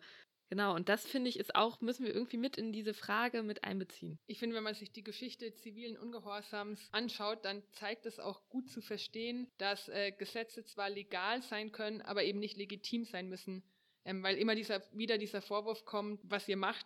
Genau, 0.50 0.76
und 0.76 0.88
das 0.88 1.08
finde 1.08 1.30
ich 1.30 1.40
ist 1.40 1.56
auch, 1.56 1.82
müssen 1.82 2.06
wir 2.06 2.14
irgendwie 2.14 2.38
mit 2.38 2.58
in 2.58 2.74
diese 2.74 2.94
Frage 2.94 3.42
mit 3.42 3.64
einbeziehen. 3.64 4.20
Ich 4.28 4.38
finde, 4.38 4.56
wenn 4.56 4.64
man 4.64 4.76
sich 4.76 4.92
die 4.92 5.04
Geschichte 5.04 5.54
zivilen 5.56 5.98
Ungehorsams 5.98 6.90
anschaut, 6.92 7.44
dann 7.44 7.64
zeigt 7.72 8.06
es 8.06 8.20
auch 8.20 8.48
gut 8.50 8.70
zu 8.70 8.82
verstehen, 8.82 9.50
dass 9.58 9.90
äh, 9.90 10.12
Gesetze 10.12 10.64
zwar 10.64 10.92
legal 10.92 11.42
sein 11.42 11.72
können, 11.72 12.02
aber 12.02 12.24
eben 12.24 12.40
nicht 12.40 12.58
legitim 12.58 13.06
sein 13.06 13.30
müssen. 13.30 13.64
Ähm, 14.06 14.22
weil 14.22 14.38
immer 14.38 14.54
dieser, 14.54 14.84
wieder 14.92 15.18
dieser 15.18 15.42
Vorwurf 15.42 15.86
kommt, 15.86 16.20
was 16.24 16.48
ihr 16.48 16.58
macht, 16.58 16.86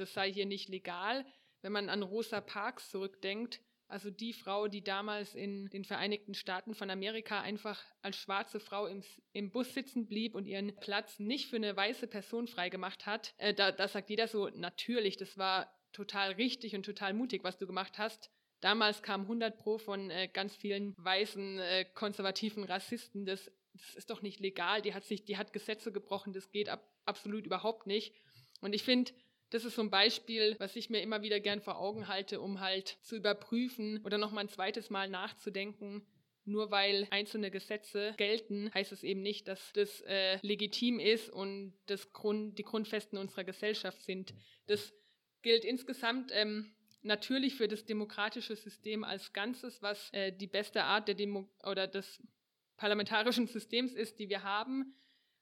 das 0.00 0.12
sei 0.14 0.32
hier 0.32 0.46
nicht 0.46 0.68
legal. 0.68 1.24
Wenn 1.62 1.72
man 1.72 1.88
an 1.88 2.02
Rosa 2.02 2.40
Parks 2.40 2.90
zurückdenkt, 2.90 3.60
also 3.88 4.10
die 4.10 4.34
Frau, 4.34 4.68
die 4.68 4.84
damals 4.84 5.34
in 5.34 5.70
den 5.70 5.84
Vereinigten 5.84 6.34
Staaten 6.34 6.74
von 6.74 6.90
Amerika 6.90 7.40
einfach 7.40 7.82
als 8.02 8.16
schwarze 8.16 8.60
Frau 8.60 8.86
im, 8.86 9.02
im 9.32 9.50
Bus 9.50 9.72
sitzen 9.72 10.06
blieb 10.06 10.34
und 10.34 10.46
ihren 10.46 10.76
Platz 10.76 11.18
nicht 11.18 11.48
für 11.48 11.56
eine 11.56 11.74
weiße 11.74 12.06
Person 12.06 12.48
freigemacht 12.48 13.06
hat, 13.06 13.34
äh, 13.38 13.54
da, 13.54 13.72
da 13.72 13.88
sagt 13.88 14.10
jeder 14.10 14.28
so, 14.28 14.48
natürlich, 14.50 15.16
das 15.16 15.38
war 15.38 15.72
total 15.92 16.32
richtig 16.32 16.74
und 16.74 16.84
total 16.84 17.14
mutig, 17.14 17.44
was 17.44 17.56
du 17.56 17.66
gemacht 17.66 17.96
hast. 17.96 18.30
Damals 18.60 19.02
kam 19.02 19.22
100 19.22 19.56
Pro 19.56 19.78
von 19.78 20.10
äh, 20.10 20.28
ganz 20.28 20.54
vielen 20.54 20.94
weißen, 20.98 21.58
äh, 21.58 21.84
konservativen 21.94 22.64
Rassisten. 22.64 23.24
Das, 23.24 23.50
das, 23.72 23.94
ist 23.94 24.10
doch 24.10 24.20
nicht 24.20 24.40
legal. 24.40 24.82
Die 24.82 24.94
hat 24.94 25.04
sich, 25.04 25.24
die 25.24 25.36
hat 25.36 25.52
Gesetze 25.52 25.92
gebrochen. 25.92 26.32
Das 26.32 26.50
geht 26.50 26.68
ab, 26.68 26.84
absolut 27.04 27.46
überhaupt 27.46 27.86
nicht. 27.86 28.14
Und 28.60 28.74
ich 28.74 28.82
finde, 28.82 29.12
das 29.50 29.64
ist 29.64 29.74
so 29.76 29.82
ein 29.82 29.90
Beispiel, 29.90 30.56
was 30.58 30.76
ich 30.76 30.90
mir 30.90 31.00
immer 31.00 31.22
wieder 31.22 31.40
gern 31.40 31.60
vor 31.60 31.78
Augen 31.78 32.08
halte, 32.08 32.40
um 32.40 32.60
halt 32.60 32.98
zu 33.02 33.16
überprüfen 33.16 34.02
oder 34.04 34.18
nochmal 34.18 34.44
ein 34.44 34.48
zweites 34.48 34.90
Mal 34.90 35.08
nachzudenken. 35.08 36.06
Nur 36.44 36.70
weil 36.70 37.06
einzelne 37.10 37.50
Gesetze 37.50 38.14
gelten, 38.16 38.72
heißt 38.72 38.92
es 38.92 39.02
eben 39.02 39.20
nicht, 39.20 39.48
dass 39.48 39.72
das 39.74 40.00
äh, 40.02 40.38
legitim 40.40 40.98
ist 40.98 41.28
und 41.28 41.74
das 41.86 42.10
Grund, 42.12 42.58
die 42.58 42.62
Grundfesten 42.62 43.18
unserer 43.18 43.44
Gesellschaft 43.44 44.02
sind. 44.02 44.32
Das 44.66 44.94
gilt 45.42 45.66
insgesamt 45.66 46.30
ähm, 46.32 46.74
natürlich 47.02 47.54
für 47.54 47.68
das 47.68 47.84
demokratische 47.84 48.56
System 48.56 49.04
als 49.04 49.34
Ganzes, 49.34 49.82
was 49.82 50.10
äh, 50.12 50.32
die 50.32 50.46
beste 50.46 50.84
Art 50.84 51.08
der 51.08 51.14
Demo 51.14 51.48
oder 51.64 51.86
des 51.86 52.22
parlamentarischen 52.78 53.46
Systems 53.46 53.92
ist, 53.92 54.18
die 54.18 54.30
wir 54.30 54.42
haben. 54.42 54.94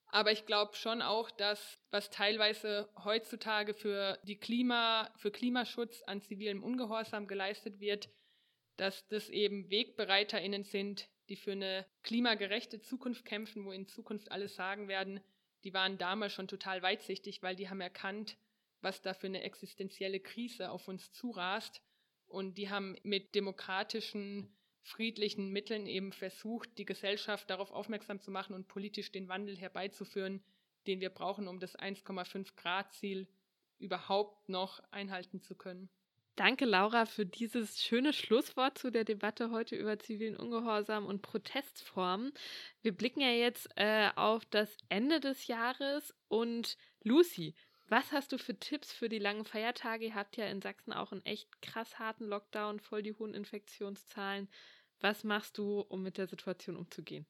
Aber 0.08 0.32
ich 0.32 0.46
glaube 0.46 0.74
schon 0.76 1.02
auch, 1.02 1.30
dass 1.30 1.80
was 1.90 2.10
teilweise 2.10 2.88
heutzutage 3.04 3.74
für 3.74 4.18
die 4.22 4.38
Klima, 4.38 5.12
für 5.16 5.30
Klimaschutz 5.30 6.02
an 6.02 6.22
zivilem 6.22 6.62
Ungehorsam 6.62 7.26
geleistet 7.26 7.80
wird, 7.80 8.08
dass 8.76 9.06
das 9.08 9.28
eben 9.28 9.70
WegbereiterInnen 9.70 10.64
sind, 10.64 11.08
die 11.28 11.36
für 11.36 11.52
eine 11.52 11.86
klimagerechte 12.02 12.80
Zukunft 12.80 13.24
kämpfen, 13.24 13.64
wo 13.64 13.72
in 13.72 13.88
Zukunft 13.88 14.30
alle 14.30 14.48
sagen 14.48 14.88
werden, 14.88 15.20
die 15.64 15.74
waren 15.74 15.98
damals 15.98 16.32
schon 16.32 16.46
total 16.46 16.82
weitsichtig, 16.82 17.42
weil 17.42 17.56
die 17.56 17.68
haben 17.68 17.80
erkannt, 17.80 18.36
was 18.82 19.02
da 19.02 19.14
für 19.14 19.26
eine 19.26 19.42
existenzielle 19.42 20.20
Krise 20.20 20.70
auf 20.70 20.86
uns 20.86 21.12
zurast. 21.12 21.82
Und 22.26 22.58
die 22.58 22.70
haben 22.70 22.96
mit 23.02 23.34
demokratischen 23.34 24.56
friedlichen 24.86 25.50
Mitteln 25.50 25.86
eben 25.86 26.12
versucht, 26.12 26.78
die 26.78 26.84
Gesellschaft 26.84 27.50
darauf 27.50 27.72
aufmerksam 27.72 28.20
zu 28.20 28.30
machen 28.30 28.54
und 28.54 28.68
politisch 28.68 29.10
den 29.10 29.28
Wandel 29.28 29.56
herbeizuführen, 29.56 30.42
den 30.86 31.00
wir 31.00 31.10
brauchen, 31.10 31.48
um 31.48 31.58
das 31.58 31.76
1,5 31.78 32.54
Grad 32.56 32.92
Ziel 32.92 33.26
überhaupt 33.78 34.48
noch 34.48 34.80
einhalten 34.92 35.42
zu 35.42 35.54
können. 35.54 35.90
Danke, 36.36 36.66
Laura, 36.66 37.06
für 37.06 37.24
dieses 37.24 37.82
schöne 37.82 38.12
Schlusswort 38.12 38.76
zu 38.76 38.90
der 38.90 39.04
Debatte 39.04 39.50
heute 39.50 39.74
über 39.74 39.98
zivilen 39.98 40.36
Ungehorsam 40.36 41.06
und 41.06 41.22
Protestformen. 41.22 42.32
Wir 42.82 42.92
blicken 42.92 43.20
ja 43.20 43.30
jetzt 43.30 43.68
äh, 43.76 44.10
auf 44.16 44.44
das 44.44 44.76
Ende 44.90 45.18
des 45.20 45.46
Jahres 45.46 46.14
und 46.28 46.76
Lucy, 47.02 47.54
was 47.88 48.12
hast 48.12 48.32
du 48.32 48.38
für 48.38 48.58
Tipps 48.58 48.92
für 48.92 49.08
die 49.08 49.18
langen 49.18 49.44
Feiertage? 49.44 50.06
Ihr 50.06 50.14
habt 50.14 50.36
ja 50.36 50.46
in 50.46 50.60
Sachsen 50.60 50.92
auch 50.92 51.12
einen 51.12 51.24
echt 51.24 51.62
krass 51.62 51.98
harten 51.98 52.24
Lockdown, 52.24 52.80
voll 52.80 53.02
die 53.02 53.14
hohen 53.14 53.34
Infektionszahlen. 53.34 54.48
Was 55.00 55.24
machst 55.24 55.58
du, 55.58 55.80
um 55.80 56.02
mit 56.02 56.18
der 56.18 56.26
Situation 56.26 56.76
umzugehen? 56.76 57.26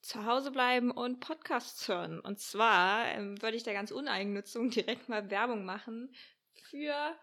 Zu 0.00 0.24
Hause 0.24 0.50
bleiben 0.50 0.90
und 0.90 1.20
Podcasts 1.20 1.86
hören. 1.86 2.18
Und 2.20 2.40
zwar 2.40 3.06
ähm, 3.08 3.40
würde 3.40 3.56
ich 3.56 3.62
da 3.62 3.72
ganz 3.72 3.92
uneigennützig 3.92 4.70
direkt 4.74 5.08
mal 5.08 5.30
Werbung 5.30 5.64
machen 5.64 6.12
für 6.54 7.16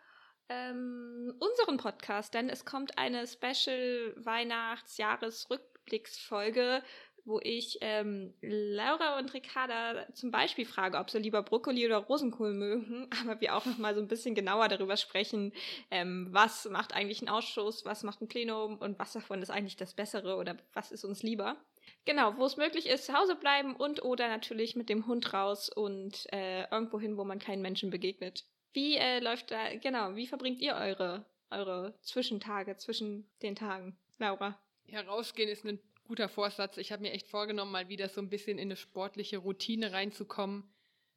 ähm, 0.48 1.36
unseren 1.40 1.76
Podcast, 1.78 2.34
denn 2.34 2.50
es 2.50 2.64
kommt 2.66 2.98
eine 2.98 3.28
Special 3.28 4.16
Weihnachts-Jahresrückblicksfolge 4.18 6.82
wo 7.26 7.40
ich 7.42 7.78
ähm, 7.82 8.34
Laura 8.42 9.18
und 9.18 9.34
Ricarda 9.34 10.08
zum 10.14 10.32
Beispiel 10.32 10.66
frage, 10.66 10.98
ob 10.98 11.10
sie 11.10 11.20
lieber 11.20 11.44
Brokkoli 11.44 11.86
oder 11.86 11.98
Rosenkohl 11.98 12.54
mögen, 12.54 13.10
aber 13.22 13.40
wir 13.42 13.56
auch 13.56 13.66
noch 13.66 13.78
mal 13.78 13.96
so 13.96 14.02
ein 14.02 14.08
bisschen 14.08 14.36
genauer 14.36 14.68
darüber 14.68 14.98
sprechen, 14.98 15.54
ähm, 15.92 16.28
was 16.32 16.66
macht 16.70 16.94
eigentlich 16.94 17.22
ein 17.22 17.30
Ausschuss, 17.30 17.86
was 17.86 18.04
macht 18.04 18.22
ein 18.22 18.28
Plenum 18.28 18.78
und 18.78 19.00
was 19.00 19.14
davon 19.14 19.42
ist 19.42 19.50
eigentlich 19.50 19.78
das 19.78 19.94
Bessere 19.94 20.36
oder 20.36 20.58
was 20.74 20.92
ist 20.92 21.04
uns 21.04 21.24
lieber. 21.24 21.58
Genau, 22.06 22.38
wo 22.38 22.46
es 22.46 22.58
möglich 22.58 22.88
ist, 22.88 23.06
zu 23.06 23.14
Hause 23.14 23.36
bleiben 23.36 23.76
und 23.76 24.04
oder 24.04 24.28
natürlich 24.28 24.76
mit 24.76 24.90
dem 24.90 25.06
Hund 25.08 25.34
raus 25.34 25.70
und 25.70 26.32
äh, 26.32 26.64
irgendwo 26.72 27.00
hin, 27.00 27.18
wo 27.18 27.24
man 27.24 27.40
keinen 27.40 27.62
Menschen 27.62 27.90
begegnet. 27.90 28.46
Wie 28.74 28.98
äh, 28.98 29.20
läuft 29.20 29.52
da, 29.52 29.76
genau, 29.76 30.16
wie 30.16 30.28
verbringt 30.28 30.62
ihr 30.62 30.76
eure, 30.76 31.26
eure 31.50 31.96
Zwischentage 32.02 32.78
zwischen 32.78 33.30
den 33.42 33.56
Tagen, 33.56 33.98
Laura? 34.18 34.60
Herausgehen 34.86 35.50
ist 35.50 35.66
ein 35.66 35.80
guter 36.10 36.28
Vorsatz. 36.28 36.78
Ich 36.78 36.92
habe 36.92 37.04
mir 37.04 37.12
echt 37.12 37.28
vorgenommen, 37.28 37.72
mal 37.72 37.88
wieder 37.88 38.10
so 38.10 38.20
ein 38.20 38.30
bisschen 38.30 38.58
in 38.58 38.70
eine 38.70 38.76
sportliche 38.76 39.38
Routine 39.38 39.92
reinzukommen, 39.92 40.64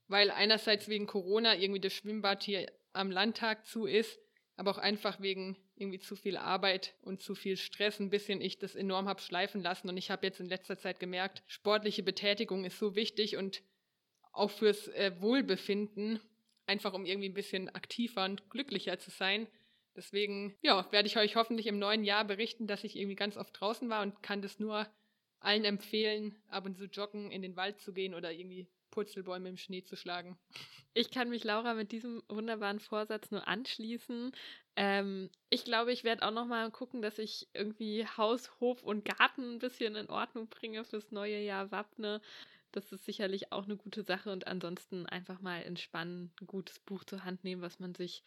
weil 0.06 0.30
einerseits 0.30 0.86
wegen 0.86 1.06
Corona 1.06 1.56
irgendwie 1.56 1.80
das 1.80 1.94
Schwimmbad 1.94 2.42
hier 2.42 2.70
am 2.92 3.10
Landtag 3.10 3.64
zu 3.64 3.86
ist, 3.86 4.20
aber 4.54 4.70
auch 4.70 4.76
einfach 4.76 5.18
wegen 5.22 5.56
irgendwie 5.76 5.98
zu 5.98 6.14
viel 6.14 6.36
Arbeit 6.36 6.94
und 7.00 7.22
zu 7.22 7.34
viel 7.34 7.56
Stress 7.56 8.00
ein 8.00 8.10
bisschen 8.10 8.42
ich 8.42 8.58
das 8.58 8.74
enorm 8.74 9.08
habe 9.08 9.22
schleifen 9.22 9.62
lassen. 9.62 9.88
Und 9.88 9.96
ich 9.96 10.10
habe 10.10 10.26
jetzt 10.26 10.40
in 10.40 10.48
letzter 10.50 10.76
Zeit 10.76 11.00
gemerkt, 11.00 11.42
sportliche 11.46 12.02
Betätigung 12.02 12.66
ist 12.66 12.78
so 12.78 12.94
wichtig 12.94 13.38
und 13.38 13.62
auch 14.30 14.50
fürs 14.50 14.88
äh, 14.88 15.12
Wohlbefinden, 15.20 16.20
einfach 16.66 16.92
um 16.92 17.06
irgendwie 17.06 17.30
ein 17.30 17.34
bisschen 17.34 17.74
aktiver 17.74 18.26
und 18.26 18.50
glücklicher 18.50 18.98
zu 18.98 19.10
sein. 19.10 19.46
Deswegen, 19.96 20.56
ja, 20.62 20.90
werde 20.90 21.06
ich 21.06 21.18
euch 21.18 21.36
hoffentlich 21.36 21.66
im 21.66 21.78
neuen 21.78 22.04
Jahr 22.04 22.24
berichten, 22.24 22.66
dass 22.66 22.84
ich 22.84 22.96
irgendwie 22.96 23.16
ganz 23.16 23.36
oft 23.36 23.58
draußen 23.60 23.88
war 23.90 24.02
und 24.02 24.22
kann 24.22 24.42
das 24.42 24.58
nur 24.58 24.86
allen 25.40 25.64
empfehlen, 25.64 26.36
ab 26.48 26.66
und 26.66 26.78
zu 26.78 26.84
joggen, 26.86 27.30
in 27.30 27.42
den 27.42 27.56
Wald 27.56 27.80
zu 27.80 27.92
gehen 27.92 28.14
oder 28.14 28.32
irgendwie 28.32 28.68
Purzelbäume 28.90 29.48
im 29.48 29.56
Schnee 29.56 29.82
zu 29.82 29.96
schlagen. 29.96 30.38
Ich 30.94 31.10
kann 31.10 31.30
mich, 31.30 31.42
Laura, 31.42 31.74
mit 31.74 31.90
diesem 31.90 32.22
wunderbaren 32.28 32.78
Vorsatz 32.78 33.30
nur 33.30 33.48
anschließen. 33.48 34.32
Ähm, 34.76 35.30
ich 35.50 35.64
glaube, 35.64 35.92
ich 35.92 36.04
werde 36.04 36.26
auch 36.26 36.30
noch 36.30 36.46
mal 36.46 36.70
gucken, 36.70 37.02
dass 37.02 37.18
ich 37.18 37.48
irgendwie 37.54 38.06
Haus, 38.06 38.60
Hof 38.60 38.82
und 38.82 39.04
Garten 39.04 39.54
ein 39.54 39.58
bisschen 39.58 39.96
in 39.96 40.10
Ordnung 40.10 40.48
bringe 40.48 40.84
fürs 40.84 41.10
neue 41.10 41.40
Jahr 41.40 41.70
Wappne. 41.70 42.20
Das 42.70 42.92
ist 42.92 43.04
sicherlich 43.04 43.52
auch 43.52 43.64
eine 43.64 43.76
gute 43.76 44.02
Sache 44.02 44.30
und 44.32 44.46
ansonsten 44.46 45.06
einfach 45.06 45.40
mal 45.40 45.62
entspannen, 45.62 46.32
ein 46.40 46.46
gutes 46.46 46.78
Buch 46.78 47.04
zur 47.04 47.24
Hand 47.24 47.44
nehmen, 47.44 47.60
was 47.62 47.80
man 47.80 47.94
sich 47.94 48.22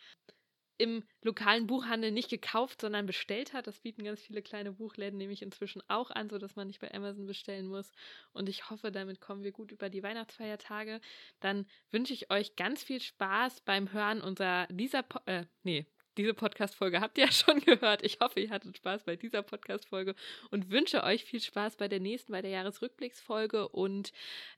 im 0.77 1.03
lokalen 1.21 1.67
Buchhandel 1.67 2.11
nicht 2.11 2.29
gekauft, 2.29 2.81
sondern 2.81 3.05
bestellt 3.05 3.53
hat. 3.53 3.67
Das 3.67 3.79
bieten 3.79 4.03
ganz 4.03 4.21
viele 4.21 4.41
kleine 4.41 4.73
Buchläden 4.73 5.17
nämlich 5.17 5.41
inzwischen 5.41 5.81
auch 5.87 6.11
an, 6.11 6.29
sodass 6.29 6.55
man 6.55 6.67
nicht 6.67 6.81
bei 6.81 6.93
Amazon 6.93 7.25
bestellen 7.25 7.67
muss. 7.67 7.91
Und 8.33 8.49
ich 8.49 8.69
hoffe, 8.69 8.91
damit 8.91 9.21
kommen 9.21 9.43
wir 9.43 9.51
gut 9.51 9.71
über 9.71 9.89
die 9.89 10.03
Weihnachtsfeiertage. 10.03 11.01
Dann 11.39 11.65
wünsche 11.91 12.13
ich 12.13 12.31
euch 12.31 12.55
ganz 12.55 12.83
viel 12.83 13.01
Spaß 13.01 13.61
beim 13.61 13.91
Hören 13.91 14.21
unserer 14.21 14.67
dieser, 14.69 15.03
po 15.03 15.19
äh, 15.25 15.45
nee, 15.63 15.85
diese 16.17 16.33
Podcast-Folge 16.33 17.01
habt 17.01 17.17
ihr 17.17 17.25
ja 17.25 17.31
schon 17.31 17.59
gehört. 17.61 18.03
Ich 18.03 18.19
hoffe, 18.21 18.39
ihr 18.39 18.49
hattet 18.49 18.77
Spaß 18.77 19.03
bei 19.03 19.15
dieser 19.15 19.43
Podcast-Folge 19.43 20.15
und 20.51 20.69
wünsche 20.69 21.03
euch 21.03 21.25
viel 21.25 21.41
Spaß 21.41 21.75
bei 21.75 21.87
der 21.87 21.99
nächsten, 21.99 22.31
bei 22.31 22.41
der 22.41 22.51
Jahresrückblicksfolge 22.51 23.67
und 23.69 24.11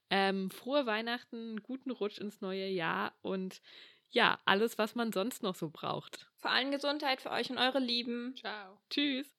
ähm, 0.09 0.51
frohe 0.51 0.85
Weihnachten, 0.85 1.61
guten 1.63 1.91
Rutsch 1.91 2.19
ins 2.19 2.41
neue 2.41 2.67
Jahr 2.67 3.13
und 3.21 3.61
ja, 4.09 4.39
alles, 4.45 4.77
was 4.77 4.95
man 4.95 5.11
sonst 5.11 5.43
noch 5.43 5.55
so 5.55 5.69
braucht. 5.69 6.27
Vor 6.37 6.51
allem 6.51 6.71
Gesundheit 6.71 7.21
für 7.21 7.31
euch 7.31 7.49
und 7.49 7.57
eure 7.57 7.79
Lieben. 7.79 8.35
Ciao. 8.35 8.79
Tschüss. 8.89 9.36